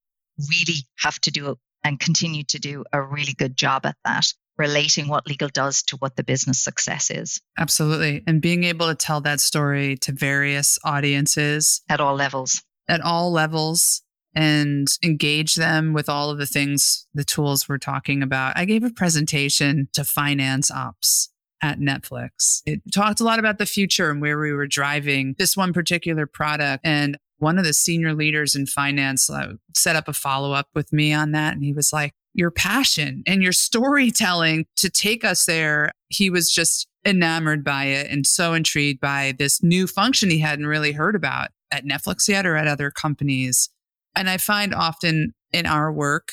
really 0.49 0.81
have 0.99 1.19
to 1.21 1.31
do 1.31 1.57
and 1.85 1.99
continue 1.99 2.45
to 2.45 2.59
do 2.59 2.85
a 2.93 3.01
really 3.01 3.33
good 3.33 3.57
job 3.57 3.87
at 3.87 3.97
that, 4.05 4.27
relating 4.59 5.09
what 5.09 5.27
legal 5.27 5.49
does 5.49 5.83
to 5.83 5.97
what 5.97 6.17
the 6.17 6.25
business 6.25 6.63
success 6.63 7.11
is. 7.11 7.41
Absolutely. 7.59 8.23
And 8.27 8.43
being 8.43 8.65
able 8.65 8.89
to 8.89 8.95
tell 8.95 9.21
that 9.23 9.41
story 9.41 9.97
to 9.99 10.13
various 10.13 10.79
audiences 10.85 11.83
at 11.89 12.01
all 12.01 12.15
levels. 12.15 12.63
At 12.89 13.01
all 13.01 13.33
levels 13.33 14.03
and 14.35 14.87
engage 15.03 15.55
them 15.57 15.93
with 15.93 16.09
all 16.09 16.31
of 16.31 16.39
the 16.39 16.47
things, 16.47 17.07
the 17.15 17.25
tools 17.25 17.69
we're 17.69 17.79
talking 17.79 18.23
about. 18.23 18.57
I 18.57 18.65
gave 18.65 18.85
a 18.85 18.91
presentation 18.91 19.89
to 19.95 20.05
finance 20.05 20.71
ops 20.71 21.31
at 21.63 21.79
Netflix. 21.79 22.63
It 22.67 22.81
talked 22.93 23.21
a 23.21 23.25
lot 23.25 23.39
about 23.39 23.59
the 23.59 23.67
future 23.67 24.11
and 24.11 24.21
where 24.21 24.39
we 24.39 24.53
were 24.53 24.67
driving 24.67 25.35
this 25.39 25.57
one 25.57 25.73
particular 25.73 26.27
product. 26.27 26.83
And 26.85 27.19
one 27.39 27.59
of 27.59 27.65
the 27.65 27.73
senior 27.73 28.15
leaders 28.15 28.55
in 28.55 28.67
finance 28.67 29.29
uh, 29.31 29.55
set 29.75 29.97
up 29.97 30.09
a 30.09 30.13
follow 30.13 30.53
up 30.53 30.69
with 30.75 30.93
me 30.93 31.13
on 31.13 31.33
that. 31.33 31.55
And 31.55 31.65
he 31.65 31.73
was 31.73 31.93
like, 31.93 32.13
Your 32.35 32.51
passion 32.51 33.23
and 33.27 33.43
your 33.43 33.53
storytelling 33.53 34.67
to 34.77 34.91
take 34.91 35.25
us 35.25 35.47
there. 35.47 35.91
He 36.09 36.31
was 36.31 36.51
just 36.51 36.87
enamored 37.05 37.65
by 37.65 37.85
it 37.85 38.11
and 38.11 38.27
so 38.27 38.53
intrigued 38.53 39.01
by 39.01 39.35
this 39.39 39.63
new 39.63 39.87
function 39.87 40.29
he 40.29 40.39
hadn't 40.39 40.67
really 40.67 40.93
heard 40.93 41.17
about 41.17 41.49
at 41.71 41.85
Netflix 41.85 42.29
yet 42.29 42.45
or 42.45 42.57
at 42.57 42.67
other 42.67 42.91
companies. 42.91 43.71
And 44.15 44.29
I 44.29 44.37
find 44.37 44.75
often 44.75 45.33
in 45.53 45.65
our 45.65 45.91
work, 45.91 46.33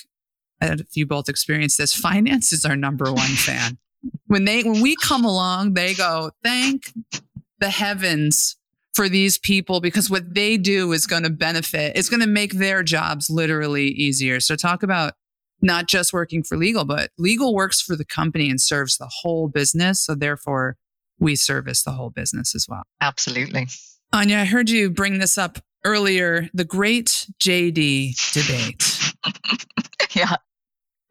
if 0.62 0.98
you 0.98 1.06
both 1.06 1.30
experience 1.30 1.78
this, 1.78 1.96
finance 2.00 2.52
is 2.52 2.66
our 2.66 2.76
number 2.76 3.06
one 3.06 3.30
fan 3.30 3.78
when 4.28 4.46
they 4.46 4.64
when 4.64 4.82
we 4.82 4.96
come 4.96 5.26
along, 5.26 5.74
they 5.74 5.94
go, 5.94 6.32
thank 6.44 6.94
the 7.60 7.70
heavens 7.70 8.56
for 8.94 9.08
these 9.08 9.38
people 9.38 9.80
because 9.80 10.10
what 10.10 10.34
they 10.34 10.58
do 10.58 10.92
is 10.92 11.06
going 11.06 11.24
to 11.24 11.30
benefit. 11.30 11.96
It's 11.96 12.10
going 12.10 12.22
to 12.22 12.28
make 12.28 12.54
their 12.54 12.82
jobs 12.84 13.30
literally 13.30 13.88
easier. 13.90 14.40
So 14.40 14.56
talk 14.56 14.82
about 14.82 15.14
not 15.62 15.88
just 15.88 16.14
working 16.14 16.44
for 16.44 16.58
legal, 16.58 16.86
but 16.86 17.12
legal 17.18 17.54
works 17.54 17.82
for 17.82 17.96
the 17.96 18.06
company 18.06 18.50
and 18.50 18.62
serves 18.62 18.98
the 18.98 19.10
whole 19.22 19.48
business. 19.48 20.04
So 20.04 20.16
therefore, 20.16 20.78
we 21.20 21.36
service 21.36 21.84
the 21.84 21.92
whole 21.92 22.10
business 22.10 22.56
as 22.56 22.66
well. 22.70 22.84
Absolutely. 23.02 23.68
Anya, 24.14 24.40
I 24.40 24.46
heard 24.46 24.70
you 24.70 24.90
bring 24.90 25.20
this 25.20 25.38
up 25.38 25.60
earlier 25.84 26.50
the 26.54 26.66
great 26.66 27.28
JD 27.40 28.16
debate. 28.34 29.14
yeah. 30.16 30.36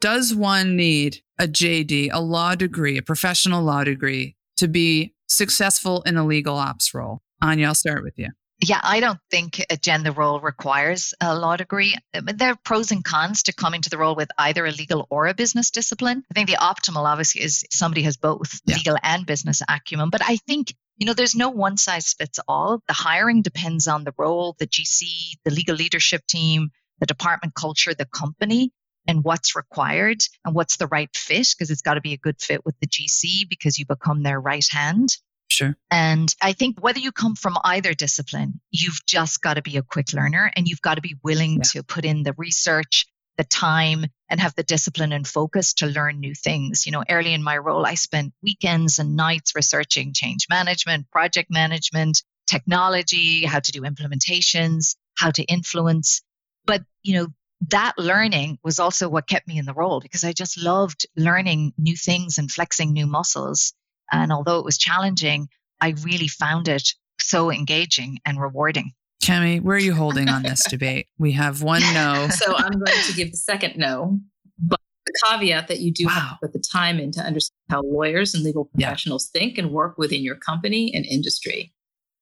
Does 0.00 0.34
one 0.34 0.76
need 0.76 1.22
a 1.38 1.46
JD, 1.46 2.10
a 2.12 2.20
law 2.20 2.54
degree, 2.54 2.98
a 2.98 3.02
professional 3.02 3.62
law 3.62 3.84
degree 3.84 4.36
to 4.58 4.68
be 4.68 5.14
successful 5.26 6.02
in 6.02 6.16
a 6.16 6.26
legal 6.26 6.56
ops 6.56 6.94
role? 6.94 7.20
Anya, 7.42 7.68
I'll 7.68 7.74
start 7.74 8.02
with 8.02 8.14
you. 8.16 8.28
Yeah, 8.62 8.80
I 8.82 9.00
don't 9.00 9.18
think 9.30 9.64
a 9.68 9.76
gender 9.76 10.12
role 10.12 10.40
requires 10.40 11.12
a 11.20 11.38
law 11.38 11.56
degree. 11.56 11.94
There 12.14 12.52
are 12.52 12.58
pros 12.64 12.90
and 12.90 13.04
cons 13.04 13.42
to 13.44 13.52
coming 13.52 13.82
to 13.82 13.90
the 13.90 13.98
role 13.98 14.14
with 14.14 14.30
either 14.38 14.64
a 14.64 14.70
legal 14.70 15.06
or 15.10 15.26
a 15.26 15.34
business 15.34 15.70
discipline. 15.70 16.22
I 16.30 16.34
think 16.34 16.48
the 16.48 16.56
optimal, 16.56 17.04
obviously, 17.04 17.42
is 17.42 17.66
somebody 17.70 18.02
has 18.02 18.16
both 18.16 18.60
yeah. 18.64 18.76
legal 18.76 18.96
and 19.02 19.26
business 19.26 19.60
acumen. 19.68 20.08
But 20.08 20.22
I 20.24 20.36
think 20.46 20.72
you 20.98 21.06
know, 21.06 21.12
there's 21.12 21.34
no 21.34 21.50
one 21.50 21.76
size 21.76 22.14
fits 22.14 22.38
all. 22.48 22.82
The 22.88 22.94
hiring 22.94 23.42
depends 23.42 23.86
on 23.86 24.04
the 24.04 24.14
role, 24.16 24.56
the 24.58 24.66
GC, 24.66 25.36
the 25.44 25.50
legal 25.50 25.76
leadership 25.76 26.26
team, 26.26 26.70
the 27.00 27.06
department 27.06 27.54
culture, 27.54 27.92
the 27.92 28.06
company 28.06 28.72
and 29.08 29.24
what's 29.24 29.56
required 29.56 30.18
and 30.44 30.54
what's 30.54 30.76
the 30.76 30.86
right 30.86 31.10
fit 31.14 31.48
because 31.56 31.70
it's 31.70 31.82
got 31.82 31.94
to 31.94 32.00
be 32.00 32.12
a 32.12 32.18
good 32.18 32.40
fit 32.40 32.64
with 32.64 32.74
the 32.80 32.86
GC 32.86 33.48
because 33.48 33.78
you 33.78 33.86
become 33.86 34.22
their 34.22 34.40
right 34.40 34.66
hand. 34.70 35.08
Sure. 35.48 35.76
And 35.90 36.34
I 36.42 36.52
think 36.52 36.82
whether 36.82 36.98
you 36.98 37.12
come 37.12 37.34
from 37.34 37.56
either 37.64 37.94
discipline, 37.94 38.60
you've 38.70 39.04
just 39.06 39.40
got 39.40 39.54
to 39.54 39.62
be 39.62 39.76
a 39.76 39.82
quick 39.82 40.12
learner 40.12 40.50
and 40.56 40.66
you've 40.66 40.82
got 40.82 40.96
to 40.96 41.00
be 41.00 41.16
willing 41.22 41.56
yeah. 41.56 41.62
to 41.72 41.82
put 41.82 42.04
in 42.04 42.24
the 42.24 42.34
research, 42.36 43.06
the 43.38 43.44
time, 43.44 44.06
and 44.28 44.40
have 44.40 44.54
the 44.56 44.62
discipline 44.62 45.12
and 45.12 45.26
focus 45.26 45.74
to 45.74 45.86
learn 45.86 46.18
new 46.18 46.34
things. 46.34 46.84
You 46.84 46.92
know, 46.92 47.04
early 47.08 47.32
in 47.32 47.42
my 47.42 47.56
role, 47.56 47.86
I 47.86 47.94
spent 47.94 48.32
weekends 48.42 48.98
and 48.98 49.14
nights 49.14 49.52
researching 49.54 50.12
change 50.12 50.46
management, 50.50 51.10
project 51.10 51.50
management, 51.50 52.22
technology, 52.46 53.44
how 53.44 53.60
to 53.60 53.72
do 53.72 53.82
implementations, 53.82 54.96
how 55.16 55.30
to 55.30 55.42
influence. 55.44 56.22
But, 56.64 56.82
you 57.02 57.14
know, 57.14 57.28
that 57.68 57.94
learning 57.98 58.58
was 58.62 58.78
also 58.78 59.08
what 59.08 59.28
kept 59.28 59.48
me 59.48 59.58
in 59.58 59.64
the 59.64 59.74
role 59.74 60.00
because 60.00 60.24
I 60.24 60.32
just 60.32 60.60
loved 60.62 61.06
learning 61.16 61.72
new 61.78 61.96
things 61.96 62.38
and 62.38 62.50
flexing 62.50 62.92
new 62.92 63.06
muscles. 63.06 63.72
And 64.12 64.32
although 64.32 64.58
it 64.58 64.64
was 64.64 64.78
challenging, 64.78 65.48
I 65.80 65.94
really 66.02 66.28
found 66.28 66.68
it 66.68 66.90
so 67.20 67.50
engaging 67.50 68.18
and 68.24 68.40
rewarding. 68.40 68.92
Cami, 69.22 69.60
where 69.60 69.76
are 69.76 69.80
you 69.80 69.94
holding 69.94 70.28
on 70.28 70.42
this 70.42 70.64
debate? 70.68 71.08
We 71.18 71.32
have 71.32 71.62
one 71.62 71.80
no. 71.94 72.28
So 72.30 72.54
I'm 72.54 72.72
going 72.72 73.02
to 73.06 73.12
give 73.14 73.30
the 73.30 73.36
second 73.36 73.76
no, 73.76 74.20
but 74.58 74.78
the 75.06 75.12
caveat 75.26 75.68
that 75.68 75.80
you 75.80 75.92
do 75.92 76.06
wow. 76.06 76.12
have 76.12 76.30
to 76.30 76.36
put 76.42 76.52
the 76.52 76.62
time 76.72 77.00
in 77.00 77.10
to 77.12 77.20
understand 77.20 77.56
how 77.70 77.82
lawyers 77.82 78.34
and 78.34 78.44
legal 78.44 78.66
professionals 78.66 79.30
yeah. 79.34 79.40
think 79.40 79.58
and 79.58 79.70
work 79.70 79.96
within 79.98 80.22
your 80.22 80.36
company 80.36 80.92
and 80.94 81.06
industry. 81.06 81.72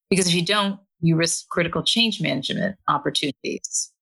Because 0.09 0.29
if 0.29 0.35
you 0.35 0.45
don't, 0.45 0.79
you 1.01 1.17
risk 1.17 1.49
critical 1.49 1.83
change 1.83 2.21
management 2.21 2.77
opportunities 2.89 3.93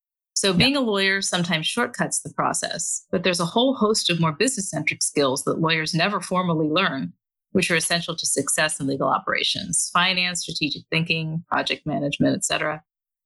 So 0.43 0.53
being 0.53 0.73
yeah. 0.73 0.81
a 0.81 0.81
lawyer 0.81 1.23
sometimes 1.23 1.69
shortcuts 1.69 2.19
the 2.19 2.35
process, 2.35 3.07
but 3.13 3.23
there's 3.23 3.39
a 3.39 3.45
whole 3.45 3.77
host 3.77 4.11
of 4.11 4.19
more 4.19 4.33
business 4.33 4.71
centric 4.71 5.01
skills 5.01 5.45
that 5.45 5.61
lawyers 5.61 5.95
never 5.95 6.21
formally 6.21 6.67
learn, 6.67 7.13
which 7.53 7.71
are 7.71 7.77
essential 7.77 8.17
to 8.17 8.27
success 8.27 8.81
in 8.81 8.89
legal 8.89 9.07
operations, 9.07 9.89
finance, 9.95 10.41
strategic 10.41 10.83
thinking, 10.91 11.45
project 11.49 11.87
management, 11.87 12.35
etc. 12.35 12.83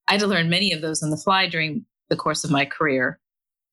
I 0.07 0.12
had 0.12 0.20
to 0.20 0.26
learn 0.26 0.50
many 0.50 0.74
of 0.74 0.83
those 0.83 1.02
on 1.02 1.09
the 1.09 1.16
fly 1.16 1.48
during 1.48 1.87
the 2.11 2.16
course 2.16 2.44
of 2.44 2.50
my 2.50 2.66
career. 2.66 3.18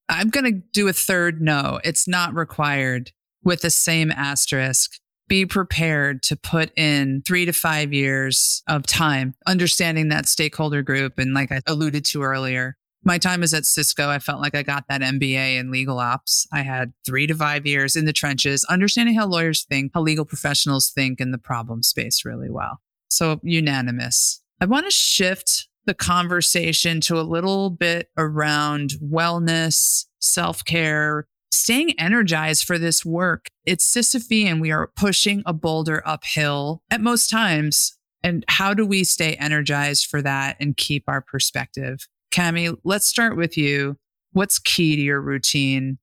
I'm 0.07 0.29
going 0.29 0.45
to 0.45 0.61
do 0.71 0.87
a 0.87 0.93
third 0.93 1.41
no. 1.41 1.81
It's 1.83 2.07
not 2.07 2.33
required 2.33 3.11
with 3.43 3.61
the 3.61 3.69
same 3.69 4.09
asterisk. 4.09 4.89
Be 5.27 5.45
prepared 5.45 6.23
to 6.23 6.37
put 6.37 6.71
in 6.77 7.23
three 7.27 7.43
to 7.43 7.51
five 7.51 7.91
years 7.91 8.63
of 8.69 8.87
time 8.87 9.35
understanding 9.45 10.07
that 10.09 10.29
stakeholder 10.29 10.81
group. 10.81 11.19
And 11.19 11.33
like 11.33 11.51
I 11.51 11.59
alluded 11.67 12.05
to 12.05 12.21
earlier, 12.23 12.77
my 13.03 13.17
time 13.17 13.43
is 13.43 13.53
at 13.53 13.65
Cisco. 13.65 14.09
I 14.09 14.19
felt 14.19 14.41
like 14.41 14.55
I 14.55 14.63
got 14.63 14.85
that 14.89 15.01
MBA 15.01 15.57
in 15.57 15.71
legal 15.71 15.99
ops. 15.99 16.47
I 16.51 16.61
had 16.61 16.93
three 17.05 17.27
to 17.27 17.35
five 17.35 17.65
years 17.65 17.95
in 17.95 18.05
the 18.05 18.13
trenches, 18.13 18.63
understanding 18.65 19.15
how 19.15 19.27
lawyers 19.27 19.63
think, 19.63 19.91
how 19.93 20.01
legal 20.01 20.25
professionals 20.25 20.89
think 20.89 21.19
in 21.19 21.31
the 21.31 21.37
problem 21.37 21.83
space 21.83 22.23
really 22.25 22.49
well. 22.49 22.79
So 23.09 23.39
unanimous. 23.43 24.41
I 24.61 24.65
want 24.65 24.85
to 24.85 24.91
shift 24.91 25.67
the 25.85 25.93
conversation 25.93 27.01
to 27.01 27.19
a 27.19 27.23
little 27.23 27.69
bit 27.69 28.09
around 28.17 28.91
wellness, 29.03 30.05
self 30.19 30.63
care, 30.63 31.27
staying 31.51 31.99
energized 31.99 32.65
for 32.65 32.77
this 32.77 33.05
work. 33.05 33.47
It's 33.65 33.85
Sisyphean. 33.93 34.61
We 34.61 34.71
are 34.71 34.91
pushing 34.95 35.43
a 35.45 35.53
boulder 35.53 36.01
uphill 36.05 36.81
at 36.89 37.01
most 37.01 37.29
times. 37.29 37.97
And 38.23 38.45
how 38.47 38.73
do 38.73 38.85
we 38.85 39.03
stay 39.03 39.33
energized 39.35 40.07
for 40.07 40.21
that 40.21 40.55
and 40.59 40.77
keep 40.77 41.03
our 41.07 41.21
perspective? 41.21 42.07
Cami, 42.33 42.75
let's 42.83 43.05
start 43.05 43.37
with 43.37 43.57
you. 43.57 43.95
What's 44.31 44.57
key 44.57 44.95
to 44.95 45.01
your 45.01 45.21
routine? 45.21 45.99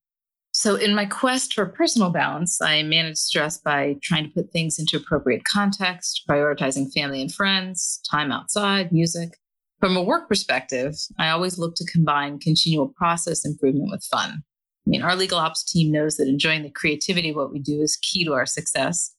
So, 0.52 0.76
in 0.76 0.94
my 0.94 1.04
quest 1.04 1.54
for 1.54 1.66
personal 1.66 2.10
balance, 2.10 2.60
I 2.62 2.84
manage 2.84 3.16
stress 3.16 3.58
by 3.58 3.96
trying 4.00 4.24
to 4.24 4.30
put 4.30 4.52
things 4.52 4.78
into 4.78 4.96
appropriate 4.96 5.42
context, 5.44 6.22
prioritizing 6.28 6.92
family 6.92 7.20
and 7.20 7.34
friends, 7.34 8.00
time 8.08 8.30
outside, 8.30 8.92
music. 8.92 9.38
From 9.80 9.96
a 9.96 10.02
work 10.02 10.28
perspective, 10.28 10.94
I 11.18 11.30
always 11.30 11.58
look 11.58 11.74
to 11.76 11.90
combine 11.90 12.38
continual 12.38 12.88
process 12.88 13.44
improvement 13.44 13.90
with 13.90 14.04
fun. 14.04 14.42
I 14.86 14.90
mean, 14.90 15.02
our 15.02 15.16
legal 15.16 15.38
ops 15.38 15.64
team 15.64 15.90
knows 15.90 16.16
that 16.16 16.28
enjoying 16.28 16.62
the 16.62 16.70
creativity 16.70 17.30
of 17.30 17.36
what 17.36 17.52
we 17.52 17.58
do 17.58 17.80
is 17.80 17.96
key 17.96 18.24
to 18.24 18.34
our 18.34 18.46
success. 18.46 19.14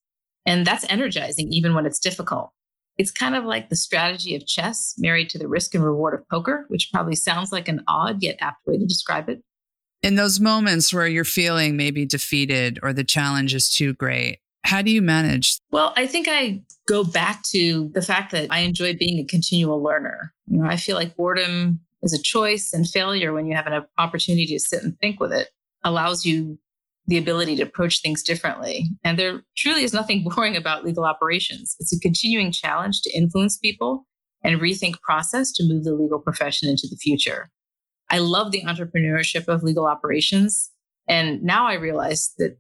And 0.46 0.66
that's 0.66 0.86
energizing 0.90 1.52
even 1.52 1.74
when 1.74 1.86
it's 1.86 2.00
difficult. 2.00 2.52
It's 2.98 3.12
kind 3.12 3.36
of 3.36 3.46
like 3.46 3.70
the 3.70 3.76
strategy 3.76 4.36
of 4.36 4.46
chess 4.46 4.96
married 4.98 5.30
to 5.32 5.40
the 5.40 5.48
risk 5.48 5.74
and 5.74 5.84
reward 5.84 6.14
of 6.14 6.28
poker, 6.30 6.66
which 6.68 6.90
probably 6.94 7.16
sounds 7.16 7.52
like 7.52 7.68
an 7.68 7.84
odd 7.88 8.22
yet 8.22 8.38
apt 8.40 8.66
way 8.68 8.78
to 8.78 8.86
describe 8.86 9.30
it. 9.30 9.42
In 10.04 10.16
those 10.16 10.40
moments 10.40 10.94
where 10.94 11.08
you're 11.08 11.24
feeling 11.24 11.78
maybe 11.78 12.06
defeated 12.06 12.80
or 12.82 12.92
the 12.92 13.04
challenge 13.04 13.54
is 13.54 13.74
too 13.74 13.94
great, 13.94 14.40
how 14.64 14.82
do 14.82 14.92
you 14.92 15.02
manage? 15.02 15.58
Well, 15.72 15.94
I 15.96 16.08
think 16.08 16.28
I 16.30 16.62
go 16.88 17.04
back 17.04 17.44
to 17.44 17.90
the 17.94 18.02
fact 18.02 18.32
that 18.32 18.48
I 18.52 18.60
enjoy 18.60 18.96
being 18.96 19.20
a 19.20 19.26
continual 19.26 19.82
learner. 19.82 20.34
You 20.48 20.60
know, 20.60 20.70
I 20.70 20.78
feel 20.78 20.96
like 20.96 21.16
boredom 21.16 21.80
is 22.04 22.14
a 22.14 22.22
choice 22.22 22.74
and 22.74 22.88
failure 22.88 23.34
when 23.34 23.46
you 23.46 23.56
have 23.56 23.68
an 23.68 23.86
opportunity 23.98 24.48
to 24.48 24.60
sit 24.60 24.84
and 24.84 24.98
think 25.00 25.20
with 25.20 25.32
it 25.32 25.50
allows 25.84 26.26
you 26.26 26.58
the 27.08 27.18
ability 27.18 27.56
to 27.58 27.64
approach 27.64 28.02
things 28.02 28.24
differently. 28.24 28.90
And 29.04 29.18
there 29.18 29.42
truly 29.58 29.84
is 29.84 29.94
nothing 29.94 30.24
boring 30.36 30.56
about 30.56 30.86
legal 30.86 31.06
operations. 31.06 31.76
It's 31.80 31.94
a 31.94 32.00
continuing 32.00 32.52
challenge 32.52 33.02
to 33.02 33.12
influence 33.12 33.58
people 33.58 34.06
and 34.44 34.60
rethink 34.60 35.00
process 35.02 35.52
to 35.54 35.64
move 35.64 35.84
the 35.84 35.94
legal 35.94 36.20
profession 36.20 36.70
into 36.70 36.88
the 36.90 36.98
future. 36.98 37.50
I 38.10 38.20
love 38.20 38.52
the 38.52 38.64
entrepreneurship 38.64 39.48
of 39.48 39.64
legal 39.64 39.86
operations. 39.86 40.72
And 41.08 41.42
now 41.44 41.68
I 41.68 41.74
realize 41.74 42.34
that 42.38 42.58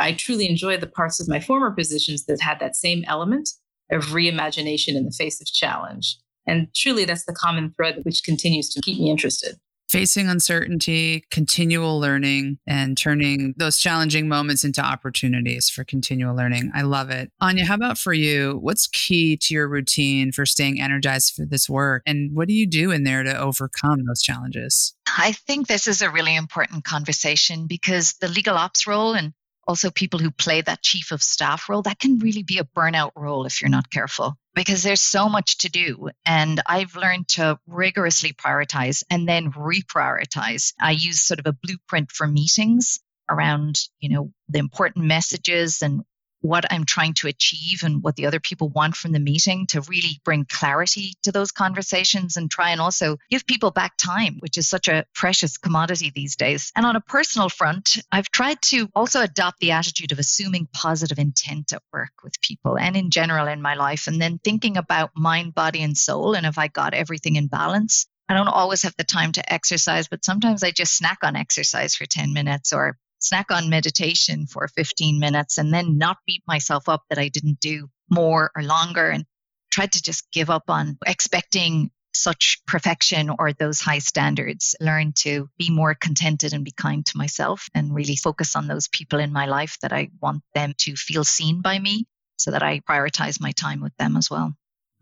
I 0.00 0.12
truly 0.12 0.48
enjoy 0.48 0.76
the 0.76 0.86
parts 0.86 1.20
of 1.20 1.28
my 1.28 1.40
former 1.40 1.70
positions 1.70 2.24
that 2.26 2.40
had 2.40 2.60
that 2.60 2.76
same 2.76 3.04
element 3.06 3.48
of 3.90 4.06
reimagination 4.06 4.96
in 4.96 5.04
the 5.04 5.10
face 5.10 5.40
of 5.40 5.46
challenge. 5.46 6.16
And 6.46 6.68
truly, 6.74 7.04
that's 7.04 7.24
the 7.24 7.34
common 7.34 7.74
thread 7.76 8.00
which 8.04 8.22
continues 8.24 8.70
to 8.70 8.80
keep 8.80 8.98
me 8.98 9.10
interested 9.10 9.56
facing 9.88 10.28
uncertainty, 10.28 11.24
continual 11.30 11.98
learning, 11.98 12.58
and 12.66 12.96
turning 12.96 13.54
those 13.56 13.78
challenging 13.78 14.28
moments 14.28 14.64
into 14.64 14.80
opportunities 14.80 15.68
for 15.68 15.84
continual 15.84 16.36
learning. 16.36 16.70
I 16.74 16.82
love 16.82 17.10
it. 17.10 17.30
Anya, 17.40 17.64
how 17.64 17.74
about 17.74 17.98
for 17.98 18.12
you? 18.12 18.58
What's 18.60 18.86
key 18.86 19.36
to 19.38 19.54
your 19.54 19.68
routine 19.68 20.32
for 20.32 20.44
staying 20.46 20.80
energized 20.80 21.34
for 21.34 21.46
this 21.46 21.68
work? 21.68 22.02
And 22.06 22.34
what 22.34 22.48
do 22.48 22.54
you 22.54 22.66
do 22.66 22.90
in 22.90 23.04
there 23.04 23.22
to 23.22 23.38
overcome 23.38 24.04
those 24.06 24.22
challenges? 24.22 24.94
I 25.16 25.32
think 25.32 25.66
this 25.66 25.88
is 25.88 26.02
a 26.02 26.10
really 26.10 26.36
important 26.36 26.84
conversation 26.84 27.66
because 27.66 28.14
the 28.20 28.28
legal 28.28 28.56
ops 28.56 28.86
role 28.86 29.14
and 29.14 29.32
also 29.66 29.90
people 29.90 30.18
who 30.18 30.30
play 30.30 30.62
that 30.62 30.82
chief 30.82 31.12
of 31.12 31.22
staff 31.22 31.68
role, 31.68 31.82
that 31.82 31.98
can 31.98 32.18
really 32.18 32.42
be 32.42 32.58
a 32.58 32.64
burnout 32.64 33.10
role 33.14 33.44
if 33.44 33.60
you're 33.60 33.68
not 33.68 33.90
careful 33.90 34.34
because 34.58 34.82
there's 34.82 35.00
so 35.00 35.28
much 35.28 35.58
to 35.58 35.68
do. 35.68 36.10
And 36.26 36.60
I've 36.66 36.96
learned 36.96 37.28
to 37.28 37.60
rigorously 37.68 38.32
prioritize 38.32 39.04
and 39.08 39.28
then 39.28 39.52
reprioritize. 39.52 40.72
I 40.80 40.90
use 40.90 41.22
sort 41.22 41.38
of 41.38 41.46
a 41.46 41.52
blueprint 41.52 42.10
for 42.10 42.26
meetings 42.26 42.98
around, 43.30 43.78
you 44.00 44.08
know, 44.08 44.32
the 44.48 44.58
important 44.58 45.04
messages 45.04 45.80
and 45.80 46.02
what 46.40 46.64
I'm 46.70 46.84
trying 46.84 47.14
to 47.14 47.28
achieve 47.28 47.82
and 47.82 48.02
what 48.02 48.16
the 48.16 48.26
other 48.26 48.40
people 48.40 48.68
want 48.68 48.94
from 48.94 49.12
the 49.12 49.18
meeting 49.18 49.66
to 49.68 49.80
really 49.82 50.20
bring 50.24 50.44
clarity 50.44 51.14
to 51.22 51.32
those 51.32 51.50
conversations 51.50 52.36
and 52.36 52.50
try 52.50 52.70
and 52.70 52.80
also 52.80 53.16
give 53.30 53.46
people 53.46 53.70
back 53.70 53.96
time, 53.96 54.36
which 54.40 54.56
is 54.56 54.68
such 54.68 54.88
a 54.88 55.04
precious 55.14 55.58
commodity 55.58 56.12
these 56.14 56.36
days. 56.36 56.72
And 56.76 56.86
on 56.86 56.96
a 56.96 57.00
personal 57.00 57.48
front, 57.48 57.98
I've 58.12 58.30
tried 58.30 58.62
to 58.62 58.88
also 58.94 59.20
adopt 59.22 59.60
the 59.60 59.72
attitude 59.72 60.12
of 60.12 60.18
assuming 60.18 60.68
positive 60.72 61.18
intent 61.18 61.72
at 61.72 61.82
work 61.92 62.12
with 62.22 62.40
people 62.40 62.78
and 62.78 62.96
in 62.96 63.10
general 63.10 63.46
in 63.46 63.62
my 63.62 63.74
life, 63.74 64.06
and 64.06 64.20
then 64.20 64.38
thinking 64.38 64.76
about 64.76 65.10
mind, 65.16 65.54
body, 65.54 65.82
and 65.82 65.96
soul. 65.96 66.34
And 66.34 66.46
if 66.46 66.58
I 66.58 66.68
got 66.68 66.94
everything 66.94 67.36
in 67.36 67.48
balance, 67.48 68.06
I 68.28 68.34
don't 68.34 68.48
always 68.48 68.82
have 68.82 68.94
the 68.96 69.04
time 69.04 69.32
to 69.32 69.52
exercise, 69.52 70.08
but 70.08 70.24
sometimes 70.24 70.62
I 70.62 70.70
just 70.70 70.96
snack 70.96 71.18
on 71.22 71.34
exercise 71.34 71.94
for 71.94 72.04
10 72.04 72.34
minutes 72.34 72.72
or 72.72 72.98
snack 73.18 73.50
on 73.50 73.68
meditation 73.68 74.46
for 74.46 74.68
15 74.68 75.18
minutes 75.18 75.58
and 75.58 75.72
then 75.72 75.98
not 75.98 76.18
beat 76.26 76.42
myself 76.46 76.88
up 76.88 77.02
that 77.10 77.18
I 77.18 77.28
didn't 77.28 77.60
do 77.60 77.88
more 78.10 78.50
or 78.56 78.62
longer 78.62 79.10
and 79.10 79.24
tried 79.70 79.92
to 79.92 80.02
just 80.02 80.30
give 80.32 80.50
up 80.50 80.64
on 80.68 80.98
expecting 81.06 81.90
such 82.14 82.60
perfection 82.66 83.30
or 83.38 83.52
those 83.52 83.80
high 83.80 83.98
standards. 83.98 84.74
Learn 84.80 85.12
to 85.18 85.48
be 85.58 85.70
more 85.70 85.94
contented 85.94 86.52
and 86.52 86.64
be 86.64 86.72
kind 86.72 87.04
to 87.06 87.16
myself 87.16 87.68
and 87.74 87.94
really 87.94 88.16
focus 88.16 88.56
on 88.56 88.66
those 88.66 88.88
people 88.88 89.18
in 89.18 89.32
my 89.32 89.46
life 89.46 89.78
that 89.82 89.92
I 89.92 90.10
want 90.20 90.42
them 90.54 90.74
to 90.78 90.96
feel 90.96 91.24
seen 91.24 91.60
by 91.60 91.78
me 91.78 92.06
so 92.36 92.50
that 92.50 92.62
I 92.62 92.80
prioritize 92.80 93.40
my 93.40 93.52
time 93.52 93.80
with 93.80 93.96
them 93.98 94.16
as 94.16 94.30
well. 94.30 94.54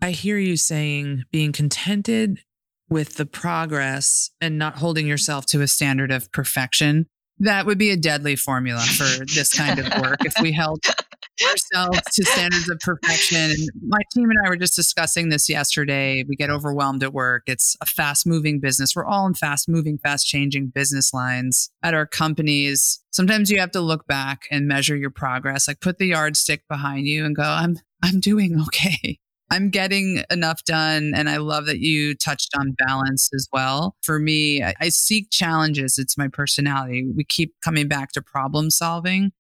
I 0.03 0.11
hear 0.11 0.39
you 0.39 0.57
saying 0.57 1.25
being 1.31 1.53
contented 1.53 2.41
with 2.89 3.15
the 3.15 3.27
progress 3.27 4.31
and 4.41 4.59
not 4.59 4.77
holding 4.77 5.07
yourself 5.07 5.47
to 5.47 5.63
a 5.63 5.67
standard 5.67 6.13
of 6.13 6.31
perfection. 6.33 7.07
That 7.39 7.67
would 7.67 7.79
be 7.79 7.91
a 7.91 7.97
deadly 7.97 8.37
formula 8.37 8.81
for 8.81 9.25
this 9.27 9.53
kind 9.53 9.79
of 9.79 9.87
work 10.01 10.25
if 10.25 10.35
we 10.41 10.53
held 10.53 10.83
ourselves 11.45 12.01
to 12.15 12.25
standards 12.25 12.69
of 12.71 12.79
perfection. 12.81 13.53
My 13.87 14.01
team 14.15 14.31
and 14.31 14.39
I 14.45 14.49
were 14.49 14.57
just 14.57 14.75
discussing 14.75 15.29
this 15.29 15.49
yesterday. 15.49 16.25
We 16.27 16.37
get 16.37 16.51
overwhelmed 16.51 17.03
at 17.03 17.13
work. 17.13 17.43
It's 17.47 17.77
a 17.83 17.87
fast 17.87 18.27
moving 18.27 18.61
business. 18.61 18.97
We're 18.97 19.05
all 19.05 19.27
in 19.27 19.35
fast 19.35 19.69
moving, 19.69 19.99
fast 19.99 20.27
changing 20.27 20.69
business 20.69 21.13
lines 21.13 21.71
at 21.83 21.95
our 21.95 22.07
companies. 22.07 23.01
Sometimes 23.11 23.51
you 23.51 23.61
have 23.61 23.73
to 23.73 23.81
look 23.81 24.07
back 24.07 24.43
and 24.51 24.67
measure 24.67 24.97
your 24.97 25.11
progress, 25.11 25.69
like 25.69 25.81
put 25.81 25.99
the 25.99 26.07
yardstick 26.07 26.63
behind 26.69 27.07
you 27.07 27.25
and 27.25 27.37
go, 27.37 27.43
I'm, 27.43 27.79
I'm 28.03 28.21
doing 28.21 28.61
okay. 28.63 29.19
I'm 29.51 29.71
getting 29.71 30.23
enough 30.31 30.65
done. 30.65 31.13
And 31.15 31.29
I 31.29 31.37
love 31.37 31.67
that 31.67 31.79
you 31.79 32.15
touched 32.15 32.51
on 32.59 32.73
balance 32.73 33.31
as 33.35 33.49
well. 33.53 33.97
For 34.03 34.19
me, 34.19 34.63
I, 34.63 34.75
I, 34.81 34.89
seek 34.89 35.31
challenges. 35.31 35.99
It's 35.99 36.19
my 36.19 36.29
personality. 36.29 37.07
We 37.15 37.25
keep 37.25 37.55
coming 37.65 37.87
back 37.87 38.11
to 38.13 38.23
problem 38.23 38.71
solving. 38.71 39.33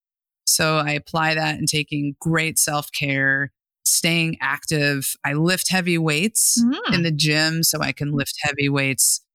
So 0.46 0.78
I 0.78 0.92
apply 0.92 1.34
that 1.34 1.58
and 1.58 1.66
taking 1.66 2.14
great 2.20 2.58
self 2.58 2.92
care, 2.92 3.52
staying 3.84 4.36
active. 4.40 5.14
I 5.24 5.32
lift 5.32 5.70
heavy 5.70 5.98
weights 5.98 6.62
mm. 6.62 6.94
in 6.94 7.02
the 7.02 7.10
gym 7.10 7.64
so 7.64 7.80
I 7.80 7.90
can 7.90 8.12
lift 8.12 8.36
heavy 8.42 8.68
weights 8.68 9.25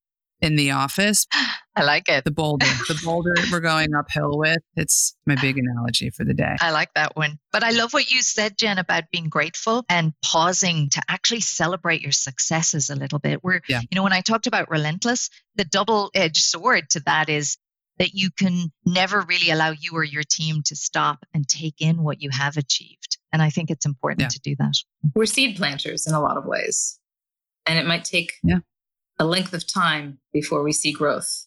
in 0.41 0.56
the 0.56 0.71
office. 0.71 1.27
I 1.73 1.84
like 1.84 2.10
it. 2.10 2.25
The 2.25 2.32
boulder, 2.32 2.65
the 2.89 2.99
boulder 3.06 3.34
we're 3.49 3.62
going 3.62 3.95
uphill 3.95 4.38
with. 4.38 4.58
It's 4.75 5.15
my 5.25 5.36
big 5.36 5.58
analogy 5.58 6.10
for 6.10 6.25
the 6.25 6.34
day. 6.34 6.58
I 6.60 6.71
like 6.71 6.93
that 6.95 7.15
one. 7.15 7.39
But 7.54 7.63
I 7.63 7.71
love 7.71 7.93
what 7.93 8.12
you 8.12 8.21
said, 8.21 8.58
Jen, 8.58 8.77
about 8.77 9.06
being 9.10 9.30
grateful 9.30 9.86
and 9.88 10.12
pausing 10.21 10.89
to 10.89 11.01
actually 11.08 11.39
celebrate 11.39 12.01
your 12.01 12.12
successes 12.12 12.89
a 12.89 12.95
little 12.95 13.19
bit. 13.19 13.41
Where, 13.41 13.62
yeah. 13.69 13.80
you 13.89 13.95
know, 13.95 14.04
when 14.04 14.12
I 14.12 14.19
talked 14.19 14.47
about 14.47 14.69
relentless, 14.69 15.30
the 15.56 15.63
double 15.63 16.12
edged 16.13 16.43
sword 16.43 16.89
to 16.89 16.99
that 17.06 17.30
is 17.30 17.58
that 17.99 18.13
you 18.13 18.32
can 18.32 18.73
never 18.86 19.21
really 19.21 19.49
allow 19.49 19.71
you 19.71 19.91
or 19.93 20.04
your 20.04 20.23
team 20.30 20.63
to 20.65 20.75
stop 20.75 21.19
and 21.34 21.47
take 21.47 21.75
in 21.80 22.04
what 22.04 22.21
you 22.21 22.32
have 22.32 22.58
achieved. 22.58 23.17
And 23.32 23.41
I 23.41 23.49
think 23.49 23.69
it's 23.69 23.86
important 23.86 24.21
yeah. 24.23 24.27
to 24.27 24.39
do 24.41 24.56
that. 24.58 24.73
We're 25.15 25.25
seed 25.25 25.56
planters 25.56 26.06
in 26.06 26.13
a 26.13 26.19
lot 26.19 26.36
of 26.36 26.45
ways. 26.45 26.99
And 27.65 27.80
it 27.80 27.86
might 27.86 28.04
take 28.04 28.34
yeah 28.43 28.60
a 29.21 29.25
length 29.25 29.53
of 29.53 29.71
time 29.71 30.17
before 30.34 30.63
we 30.63 30.73
see 30.73 30.91
growth. 30.91 31.45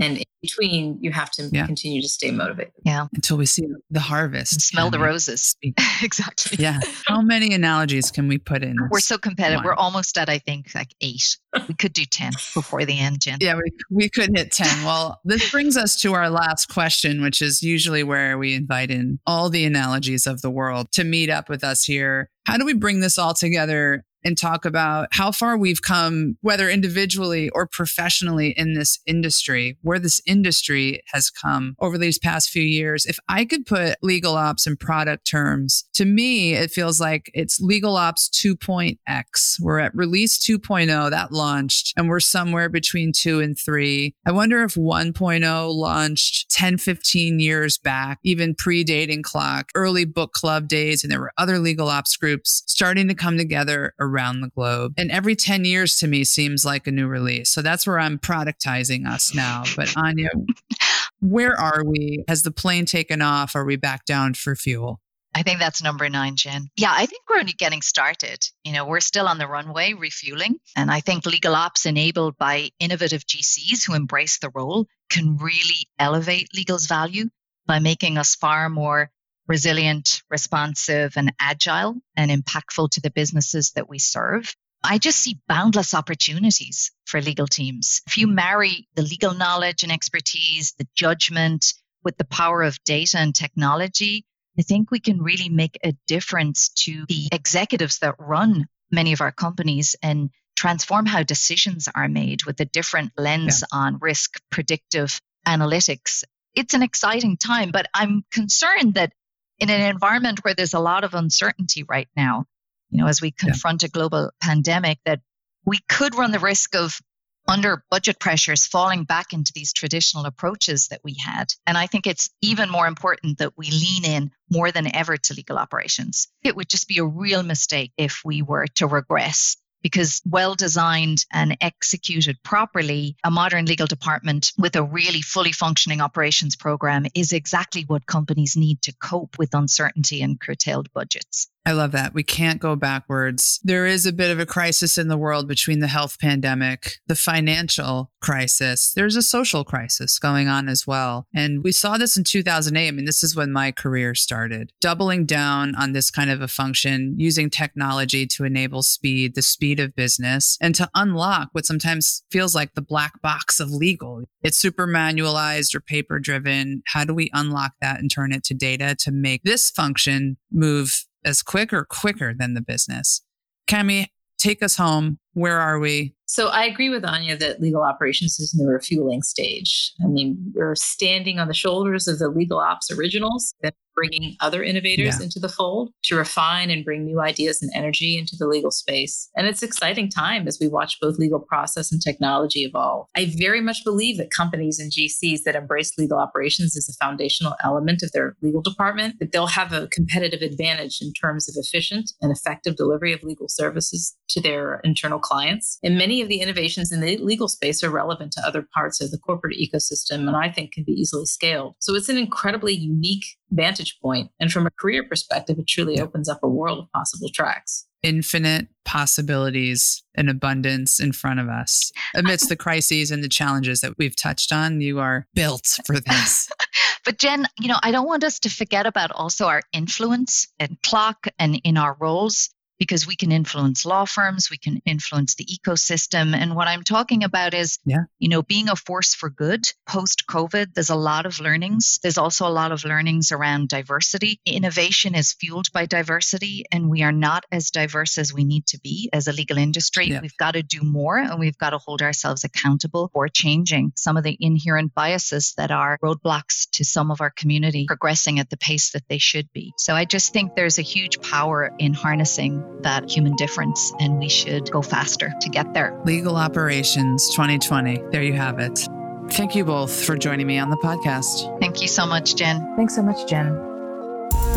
And 0.00 0.18
in 0.18 0.24
between, 0.42 0.98
you 1.00 1.12
have 1.12 1.30
to 1.32 1.48
yeah. 1.52 1.66
continue 1.66 2.02
to 2.02 2.08
stay 2.08 2.32
motivated. 2.32 2.72
Yeah. 2.84 3.06
Until 3.14 3.36
we 3.36 3.46
see 3.46 3.64
the 3.90 4.00
harvest. 4.00 4.54
And 4.54 4.62
smell 4.62 4.90
the 4.90 4.98
roses. 4.98 5.54
exactly. 6.02 6.58
Yeah. 6.60 6.80
How 7.06 7.20
many 7.20 7.54
analogies 7.54 8.10
can 8.10 8.26
we 8.26 8.38
put 8.38 8.64
in? 8.64 8.76
We're 8.90 8.98
so 8.98 9.18
competitive. 9.18 9.58
One? 9.58 9.66
We're 9.66 9.74
almost 9.74 10.18
at, 10.18 10.28
I 10.28 10.38
think, 10.38 10.74
like 10.74 10.94
eight. 11.00 11.36
We 11.68 11.74
could 11.74 11.92
do 11.92 12.04
10 12.04 12.32
before 12.54 12.84
the 12.84 12.98
end, 12.98 13.20
Jen. 13.20 13.38
Yeah, 13.40 13.54
we, 13.54 13.70
we 13.88 14.08
could 14.08 14.36
hit 14.36 14.50
10. 14.52 14.66
Well, 14.84 15.20
this 15.24 15.50
brings 15.50 15.76
us 15.76 16.00
to 16.02 16.12
our 16.12 16.28
last 16.28 16.66
question, 16.66 17.22
which 17.22 17.40
is 17.40 17.62
usually 17.62 18.02
where 18.02 18.36
we 18.36 18.54
invite 18.54 18.90
in 18.90 19.20
all 19.26 19.48
the 19.48 19.64
analogies 19.64 20.26
of 20.26 20.42
the 20.42 20.50
world 20.50 20.90
to 20.92 21.04
meet 21.04 21.30
up 21.30 21.48
with 21.48 21.62
us 21.62 21.84
here. 21.84 22.28
How 22.46 22.58
do 22.58 22.66
we 22.66 22.74
bring 22.74 23.00
this 23.00 23.16
all 23.16 23.32
together 23.32 24.04
and 24.24 24.38
talk 24.38 24.64
about 24.64 25.08
how 25.12 25.30
far 25.30 25.56
we've 25.56 25.82
come, 25.82 26.36
whether 26.40 26.70
individually 26.70 27.50
or 27.50 27.66
professionally 27.66 28.50
in 28.56 28.74
this 28.74 28.98
industry, 29.06 29.76
where 29.82 29.98
this 29.98 30.20
industry 30.26 31.02
has 31.12 31.30
come 31.30 31.76
over 31.78 31.98
these 31.98 32.18
past 32.18 32.50
few 32.50 32.62
years. 32.62 33.04
If 33.04 33.18
I 33.28 33.44
could 33.44 33.66
put 33.66 33.96
legal 34.02 34.34
ops 34.34 34.66
in 34.66 34.76
product 34.76 35.28
terms, 35.28 35.84
to 35.94 36.04
me, 36.04 36.54
it 36.54 36.70
feels 36.70 37.00
like 37.00 37.30
it's 37.34 37.60
legal 37.60 37.96
ops 37.96 38.28
2.x. 38.30 39.58
We're 39.60 39.78
at 39.78 39.94
release 39.94 40.38
2.0 40.38 41.10
that 41.10 41.32
launched, 41.32 41.92
and 41.96 42.08
we're 42.08 42.20
somewhere 42.20 42.68
between 42.68 43.12
two 43.12 43.40
and 43.40 43.58
three. 43.58 44.14
I 44.26 44.32
wonder 44.32 44.62
if 44.62 44.74
1.0 44.74 45.74
launched 45.74 46.50
10, 46.50 46.78
15 46.78 47.40
years 47.40 47.78
back, 47.78 48.18
even 48.22 48.54
predating 48.54 49.22
CLOC, 49.22 49.68
early 49.74 50.04
book 50.04 50.32
club 50.32 50.68
days, 50.68 51.02
and 51.02 51.12
there 51.12 51.20
were 51.20 51.32
other 51.36 51.58
legal 51.58 51.88
ops 51.88 52.16
groups 52.16 52.62
starting 52.66 53.08
to 53.08 53.14
come 53.14 53.36
together 53.36 53.92
around 54.00 54.13
the 54.40 54.48
globe. 54.48 54.94
And 54.98 55.10
every 55.10 55.36
10 55.36 55.64
years 55.64 55.96
to 55.96 56.06
me 56.06 56.24
seems 56.24 56.64
like 56.64 56.86
a 56.86 56.92
new 56.92 57.06
release. 57.06 57.50
So 57.50 57.62
that's 57.62 57.86
where 57.86 57.98
I'm 57.98 58.18
productizing 58.18 59.06
us 59.06 59.34
now. 59.34 59.64
But 59.76 59.94
Anya, 59.96 60.30
where 61.20 61.58
are 61.58 61.82
we? 61.84 62.24
Has 62.28 62.42
the 62.42 62.50
plane 62.50 62.86
taken 62.86 63.22
off? 63.22 63.54
Are 63.54 63.64
we 63.64 63.76
back 63.76 64.04
down 64.04 64.34
for 64.34 64.54
fuel? 64.56 65.00
I 65.34 65.42
think 65.42 65.58
that's 65.58 65.82
number 65.82 66.08
nine, 66.08 66.36
Jen. 66.36 66.68
Yeah, 66.76 66.92
I 66.92 67.06
think 67.06 67.22
we're 67.28 67.40
only 67.40 67.54
getting 67.54 67.82
started. 67.82 68.38
You 68.62 68.72
know, 68.72 68.86
we're 68.86 69.00
still 69.00 69.26
on 69.26 69.38
the 69.38 69.48
runway 69.48 69.92
refueling. 69.94 70.56
And 70.76 70.90
I 70.90 71.00
think 71.00 71.26
legal 71.26 71.56
ops 71.56 71.86
enabled 71.86 72.38
by 72.38 72.70
innovative 72.78 73.26
GCs 73.26 73.84
who 73.84 73.94
embrace 73.94 74.38
the 74.38 74.50
role 74.54 74.86
can 75.10 75.36
really 75.38 75.88
elevate 75.98 76.50
legal's 76.54 76.86
value 76.86 77.28
by 77.66 77.80
making 77.80 78.16
us 78.16 78.36
far 78.36 78.68
more 78.68 79.10
resilient, 79.46 80.22
responsive, 80.30 81.16
and 81.16 81.32
agile 81.38 81.96
and 82.16 82.30
impactful 82.30 82.90
to 82.90 83.00
the 83.00 83.10
businesses 83.10 83.72
that 83.72 83.88
we 83.88 83.98
serve. 83.98 84.54
I 84.82 84.98
just 84.98 85.18
see 85.18 85.40
boundless 85.48 85.94
opportunities 85.94 86.92
for 87.06 87.20
legal 87.20 87.46
teams. 87.46 88.02
If 88.06 88.18
you 88.18 88.26
marry 88.26 88.86
the 88.94 89.02
legal 89.02 89.34
knowledge 89.34 89.82
and 89.82 89.90
expertise, 89.90 90.74
the 90.78 90.86
judgment 90.94 91.72
with 92.04 92.18
the 92.18 92.26
power 92.26 92.62
of 92.62 92.82
data 92.84 93.18
and 93.18 93.34
technology, 93.34 94.26
I 94.58 94.62
think 94.62 94.90
we 94.90 95.00
can 95.00 95.22
really 95.22 95.48
make 95.48 95.78
a 95.82 95.94
difference 96.06 96.68
to 96.84 97.06
the 97.08 97.28
executives 97.32 97.98
that 98.00 98.16
run 98.18 98.66
many 98.90 99.12
of 99.12 99.20
our 99.20 99.32
companies 99.32 99.96
and 100.02 100.30
transform 100.56 101.06
how 101.06 101.22
decisions 101.22 101.88
are 101.94 102.08
made 102.08 102.44
with 102.44 102.60
a 102.60 102.64
different 102.64 103.12
lens 103.16 103.62
yeah. 103.62 103.78
on 103.78 103.98
risk, 104.00 104.40
predictive 104.50 105.18
analytics. 105.46 106.24
It's 106.54 106.74
an 106.74 106.82
exciting 106.82 107.36
time, 107.36 107.70
but 107.72 107.86
I'm 107.92 108.24
concerned 108.30 108.94
that 108.94 109.12
in 109.58 109.70
an 109.70 109.80
environment 109.80 110.40
where 110.42 110.54
there's 110.54 110.74
a 110.74 110.80
lot 110.80 111.04
of 111.04 111.14
uncertainty 111.14 111.84
right 111.84 112.08
now, 112.16 112.44
you 112.90 112.98
know, 112.98 113.06
as 113.06 113.20
we 113.20 113.30
confront 113.30 113.82
yeah. 113.82 113.86
a 113.86 113.90
global 113.90 114.30
pandemic, 114.40 114.98
that 115.04 115.20
we 115.64 115.78
could 115.88 116.14
run 116.14 116.32
the 116.32 116.38
risk 116.38 116.74
of 116.74 116.98
under 117.46 117.84
budget 117.90 118.18
pressures 118.18 118.66
falling 118.66 119.04
back 119.04 119.32
into 119.32 119.52
these 119.54 119.72
traditional 119.72 120.24
approaches 120.24 120.88
that 120.88 121.00
we 121.04 121.16
had. 121.22 121.52
And 121.66 121.76
I 121.76 121.86
think 121.86 122.06
it's 122.06 122.30
even 122.40 122.70
more 122.70 122.86
important 122.86 123.38
that 123.38 123.52
we 123.56 123.70
lean 123.70 124.04
in 124.04 124.30
more 124.50 124.72
than 124.72 124.94
ever 124.94 125.16
to 125.16 125.34
legal 125.34 125.58
operations. 125.58 126.28
It 126.42 126.56
would 126.56 126.68
just 126.68 126.88
be 126.88 126.98
a 126.98 127.04
real 127.04 127.42
mistake 127.42 127.92
if 127.98 128.22
we 128.24 128.40
were 128.40 128.66
to 128.76 128.86
regress 128.86 129.56
because 129.84 130.22
well 130.24 130.54
designed 130.54 131.26
and 131.30 131.58
executed 131.60 132.42
properly, 132.42 133.16
a 133.22 133.30
modern 133.30 133.66
legal 133.66 133.86
department 133.86 134.50
with 134.58 134.74
a 134.76 134.82
really 134.82 135.20
fully 135.20 135.52
functioning 135.52 136.00
operations 136.00 136.56
program 136.56 137.04
is 137.14 137.32
exactly 137.32 137.84
what 137.86 138.06
companies 138.06 138.56
need 138.56 138.80
to 138.80 138.94
cope 138.94 139.38
with 139.38 139.54
uncertainty 139.54 140.22
and 140.22 140.40
curtailed 140.40 140.90
budgets. 140.94 141.48
I 141.66 141.72
love 141.72 141.92
that. 141.92 142.12
We 142.12 142.22
can't 142.22 142.60
go 142.60 142.76
backwards. 142.76 143.58
There 143.64 143.86
is 143.86 144.04
a 144.04 144.12
bit 144.12 144.30
of 144.30 144.38
a 144.38 144.44
crisis 144.44 144.98
in 144.98 145.08
the 145.08 145.16
world 145.16 145.48
between 145.48 145.80
the 145.80 145.88
health 145.88 146.18
pandemic, 146.20 146.98
the 147.06 147.14
financial 147.14 148.10
crisis. 148.20 148.92
There's 148.94 149.16
a 149.16 149.22
social 149.22 149.64
crisis 149.64 150.18
going 150.18 150.46
on 150.46 150.68
as 150.68 150.86
well. 150.86 151.26
And 151.34 151.64
we 151.64 151.72
saw 151.72 151.96
this 151.96 152.18
in 152.18 152.24
2008. 152.24 152.86
I 152.86 152.90
mean, 152.90 153.06
this 153.06 153.22
is 153.22 153.34
when 153.34 153.50
my 153.50 153.72
career 153.72 154.14
started. 154.14 154.72
Doubling 154.82 155.24
down 155.24 155.74
on 155.76 155.92
this 155.92 156.10
kind 156.10 156.30
of 156.30 156.42
a 156.42 156.48
function, 156.48 157.14
using 157.16 157.48
technology 157.48 158.26
to 158.26 158.44
enable 158.44 158.82
speed, 158.82 159.34
the 159.34 159.42
speed 159.42 159.80
of 159.80 159.96
business, 159.96 160.58
and 160.60 160.74
to 160.74 160.90
unlock 160.94 161.48
what 161.52 161.64
sometimes 161.64 162.24
feels 162.30 162.54
like 162.54 162.74
the 162.74 162.82
black 162.82 163.22
box 163.22 163.58
of 163.58 163.70
legal. 163.70 164.24
It's 164.42 164.58
super 164.58 164.86
manualized 164.86 165.74
or 165.74 165.80
paper 165.80 166.18
driven. 166.18 166.82
How 166.88 167.04
do 167.04 167.14
we 167.14 167.30
unlock 167.32 167.72
that 167.80 168.00
and 168.00 168.10
turn 168.10 168.32
it 168.32 168.44
to 168.44 168.54
data 168.54 168.94
to 169.00 169.10
make 169.10 169.44
this 169.44 169.70
function 169.70 170.36
move 170.52 171.06
as 171.24 171.42
quick 171.42 171.72
or 171.72 171.84
quicker 171.84 172.34
than 172.34 172.54
the 172.54 172.60
business. 172.60 173.22
Cami, 173.68 174.08
take 174.38 174.62
us 174.62 174.76
home. 174.76 175.18
Where 175.32 175.60
are 175.60 175.78
we? 175.78 176.14
So 176.34 176.48
I 176.48 176.64
agree 176.64 176.88
with 176.88 177.04
Anya 177.04 177.36
that 177.36 177.60
legal 177.60 177.84
operations 177.84 178.40
is 178.40 178.52
in 178.52 178.66
the 178.66 178.68
refueling 178.68 179.22
stage. 179.22 179.92
I 180.02 180.08
mean, 180.08 180.52
we're 180.52 180.74
standing 180.74 181.38
on 181.38 181.46
the 181.46 181.54
shoulders 181.54 182.08
of 182.08 182.18
the 182.18 182.28
legal 182.28 182.58
ops 182.58 182.90
originals 182.90 183.54
that 183.62 183.74
bringing 183.94 184.36
other 184.40 184.62
innovators 184.62 185.18
yeah. 185.18 185.24
into 185.24 185.38
the 185.38 185.48
fold 185.48 185.90
to 186.04 186.16
refine 186.16 186.70
and 186.70 186.84
bring 186.84 187.04
new 187.04 187.20
ideas 187.20 187.62
and 187.62 187.70
energy 187.74 188.18
into 188.18 188.36
the 188.36 188.46
legal 188.46 188.70
space. 188.70 189.30
And 189.36 189.46
it's 189.46 189.62
exciting 189.62 190.10
time 190.10 190.46
as 190.48 190.58
we 190.60 190.68
watch 190.68 190.98
both 191.00 191.18
legal 191.18 191.40
process 191.40 191.92
and 191.92 192.02
technology 192.02 192.64
evolve. 192.64 193.06
I 193.16 193.32
very 193.38 193.60
much 193.60 193.84
believe 193.84 194.18
that 194.18 194.30
companies 194.30 194.78
and 194.78 194.90
GCs 194.90 195.42
that 195.44 195.54
embrace 195.56 195.92
legal 195.96 196.18
operations 196.18 196.76
as 196.76 196.88
a 196.88 197.04
foundational 197.04 197.54
element 197.62 198.02
of 198.02 198.12
their 198.12 198.36
legal 198.42 198.62
department, 198.62 199.18
that 199.20 199.32
they'll 199.32 199.46
have 199.46 199.72
a 199.72 199.88
competitive 199.88 200.42
advantage 200.42 200.98
in 201.00 201.12
terms 201.12 201.48
of 201.48 201.54
efficient 201.56 202.12
and 202.20 202.32
effective 202.32 202.76
delivery 202.76 203.12
of 203.12 203.22
legal 203.22 203.48
services 203.48 204.16
to 204.28 204.40
their 204.40 204.80
internal 204.84 205.18
clients. 205.18 205.78
And 205.82 205.96
many 205.96 206.22
of 206.24 206.28
the 206.28 206.40
innovations 206.40 206.90
in 206.90 207.00
the 207.00 207.16
legal 207.18 207.48
space 207.48 207.84
are 207.84 207.90
relevant 207.90 208.32
to 208.32 208.42
other 208.44 208.66
parts 208.74 209.00
of 209.00 209.10
the 209.10 209.18
corporate 209.18 209.56
ecosystem 209.56 210.26
and 210.26 210.36
I 210.36 210.50
think 210.50 210.72
can 210.72 210.84
be 210.84 210.92
easily 210.92 211.26
scaled. 211.26 211.76
So 211.78 211.94
it's 211.94 212.08
an 212.08 212.16
incredibly 212.16 212.74
unique 212.74 213.24
vantage 213.50 213.98
point. 214.02 214.30
And 214.40 214.50
from 214.50 214.66
a 214.66 214.70
career 214.70 215.04
perspective, 215.08 215.58
it 215.58 215.68
truly 215.68 216.00
opens 216.00 216.28
up 216.28 216.40
a 216.42 216.48
world 216.48 216.80
of 216.80 216.90
possible 216.92 217.28
tracks. 217.32 217.86
Infinite 218.02 218.68
possibilities 218.84 220.02
and 220.14 220.28
abundance 220.28 221.00
in 221.00 221.12
front 221.12 221.40
of 221.40 221.48
us. 221.48 221.90
Amidst 222.14 222.48
the 222.48 222.56
crises 222.56 223.10
and 223.10 223.24
the 223.24 223.28
challenges 223.28 223.80
that 223.80 223.96
we've 223.96 224.16
touched 224.16 224.52
on, 224.52 224.80
you 224.80 224.98
are 224.98 225.26
built 225.34 225.78
for 225.86 226.00
this. 226.00 226.50
but 227.04 227.18
Jen, 227.18 227.46
you 227.58 227.68
know, 227.68 227.78
I 227.82 227.92
don't 227.92 228.06
want 228.06 228.24
us 228.24 228.40
to 228.40 228.50
forget 228.50 228.86
about 228.86 229.10
also 229.12 229.46
our 229.46 229.62
influence 229.72 230.48
and 230.58 230.76
CLOC 230.82 231.28
and 231.38 231.60
in 231.64 231.78
our 231.78 231.96
roles 231.98 232.50
because 232.78 233.06
we 233.06 233.16
can 233.16 233.32
influence 233.32 233.84
law 233.84 234.04
firms, 234.04 234.50
we 234.50 234.58
can 234.58 234.80
influence 234.84 235.34
the 235.34 235.44
ecosystem. 235.46 236.34
And 236.34 236.54
what 236.54 236.68
I'm 236.68 236.82
talking 236.82 237.24
about 237.24 237.54
is, 237.54 237.78
yeah. 237.84 238.04
you 238.18 238.28
know, 238.28 238.42
being 238.42 238.68
a 238.68 238.76
force 238.76 239.14
for 239.14 239.30
good 239.30 239.64
post 239.88 240.24
COVID. 240.28 240.74
There's 240.74 240.90
a 240.90 240.96
lot 240.96 241.26
of 241.26 241.40
learnings. 241.40 241.98
There's 242.02 242.18
also 242.18 242.46
a 242.46 242.50
lot 242.50 242.72
of 242.72 242.84
learnings 242.84 243.32
around 243.32 243.68
diversity. 243.68 244.40
Innovation 244.46 245.14
is 245.14 245.32
fueled 245.32 245.70
by 245.72 245.86
diversity, 245.86 246.64
and 246.72 246.88
we 246.88 247.02
are 247.02 247.12
not 247.12 247.44
as 247.52 247.70
diverse 247.70 248.18
as 248.18 248.32
we 248.32 248.44
need 248.44 248.66
to 248.66 248.80
be 248.80 249.08
as 249.12 249.28
a 249.28 249.32
legal 249.32 249.58
industry. 249.58 250.06
Yeah. 250.06 250.20
We've 250.20 250.36
got 250.36 250.52
to 250.52 250.62
do 250.62 250.80
more 250.82 251.18
and 251.18 251.38
we've 251.38 251.58
got 251.58 251.70
to 251.70 251.78
hold 251.78 252.02
ourselves 252.02 252.44
accountable 252.44 253.10
for 253.12 253.28
changing 253.28 253.92
some 253.96 254.16
of 254.16 254.24
the 254.24 254.36
inherent 254.40 254.94
biases 254.94 255.54
that 255.56 255.70
are 255.70 255.98
roadblocks 256.02 256.68
to 256.72 256.84
some 256.84 257.10
of 257.10 257.20
our 257.20 257.30
community 257.30 257.84
progressing 257.86 258.38
at 258.38 258.50
the 258.50 258.56
pace 258.56 258.92
that 258.92 259.04
they 259.08 259.18
should 259.18 259.52
be. 259.52 259.72
So 259.78 259.94
I 259.94 260.04
just 260.04 260.32
think 260.32 260.54
there's 260.54 260.78
a 260.78 260.82
huge 260.82 261.20
power 261.20 261.72
in 261.78 261.94
harnessing 261.94 262.63
that 262.80 263.10
human 263.10 263.34
difference, 263.36 263.92
and 264.00 264.18
we 264.18 264.28
should 264.28 264.70
go 264.70 264.82
faster 264.82 265.32
to 265.40 265.48
get 265.48 265.72
there. 265.74 265.98
Legal 266.04 266.36
Operations 266.36 267.28
2020. 267.30 268.02
There 268.10 268.22
you 268.22 268.34
have 268.34 268.58
it. 268.58 268.88
Thank 269.30 269.54
you 269.54 269.64
both 269.64 270.04
for 270.04 270.16
joining 270.16 270.46
me 270.46 270.58
on 270.58 270.70
the 270.70 270.76
podcast. 270.76 271.58
Thank 271.60 271.80
you 271.80 271.88
so 271.88 272.06
much, 272.06 272.36
Jen. 272.36 272.74
Thanks 272.76 272.94
so 272.94 273.02
much, 273.02 273.26
Jen. 273.28 273.54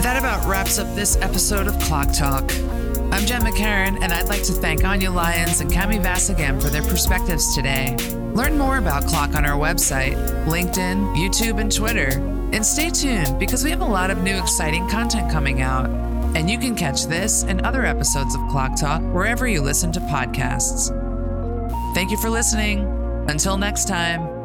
That 0.02 0.18
about 0.18 0.46
wraps 0.46 0.78
up 0.78 0.94
this 0.96 1.16
episode 1.18 1.68
of 1.68 1.74
CLOC 1.80 2.18
Talk. 2.18 2.44
I'm 3.12 3.26
Jen 3.26 3.42
McCarron, 3.42 4.04
and 4.04 4.12
I'd 4.14 4.28
like 4.28 4.44
to 4.44 4.52
thank 4.52 4.84
Anya 4.84 5.10
Lyons 5.10 5.62
and 5.62 5.72
Cami 5.72 6.02
Vass 6.02 6.30
again 6.30 6.60
for 6.60 6.68
their 6.68 6.84
perspectives 6.84 7.56
today. 7.56 7.96
Learn 8.34 8.58
more 8.58 8.78
about 8.78 9.04
CLOC 9.06 9.36
on 9.36 9.46
our 9.46 9.58
website, 9.58 10.16
LinkedIn, 10.46 11.16
YouTube, 11.16 11.60
and 11.60 11.74
Twitter. 11.74 12.10
And 12.54 12.66
stay 12.66 12.90
tuned 12.90 13.40
because 13.40 13.64
we 13.64 13.72
have 13.72 13.82
a 13.82 13.86
lot 13.86 14.12
of 14.12 14.22
new 14.22 14.38
exciting 14.38 14.88
content 14.90 15.32
coming 15.32 15.62
out. 15.62 15.90
And 16.36 16.50
you 16.50 16.58
can 16.58 16.76
catch 16.76 17.06
this 17.06 17.44
and 17.44 17.62
other 17.62 17.86
episodes 17.86 18.36
of 18.36 18.42
CLOC 18.42 18.80
Talk 18.80 19.02
wherever 19.14 19.48
you 19.48 19.62
listen 19.62 19.92
to 19.94 20.00
podcasts. 20.02 20.94
Thank 21.94 22.12
you 22.12 22.18
for 22.18 22.30
listening. 22.30 22.86
Until 23.28 23.58
next 23.58 23.88
time. 23.88 24.37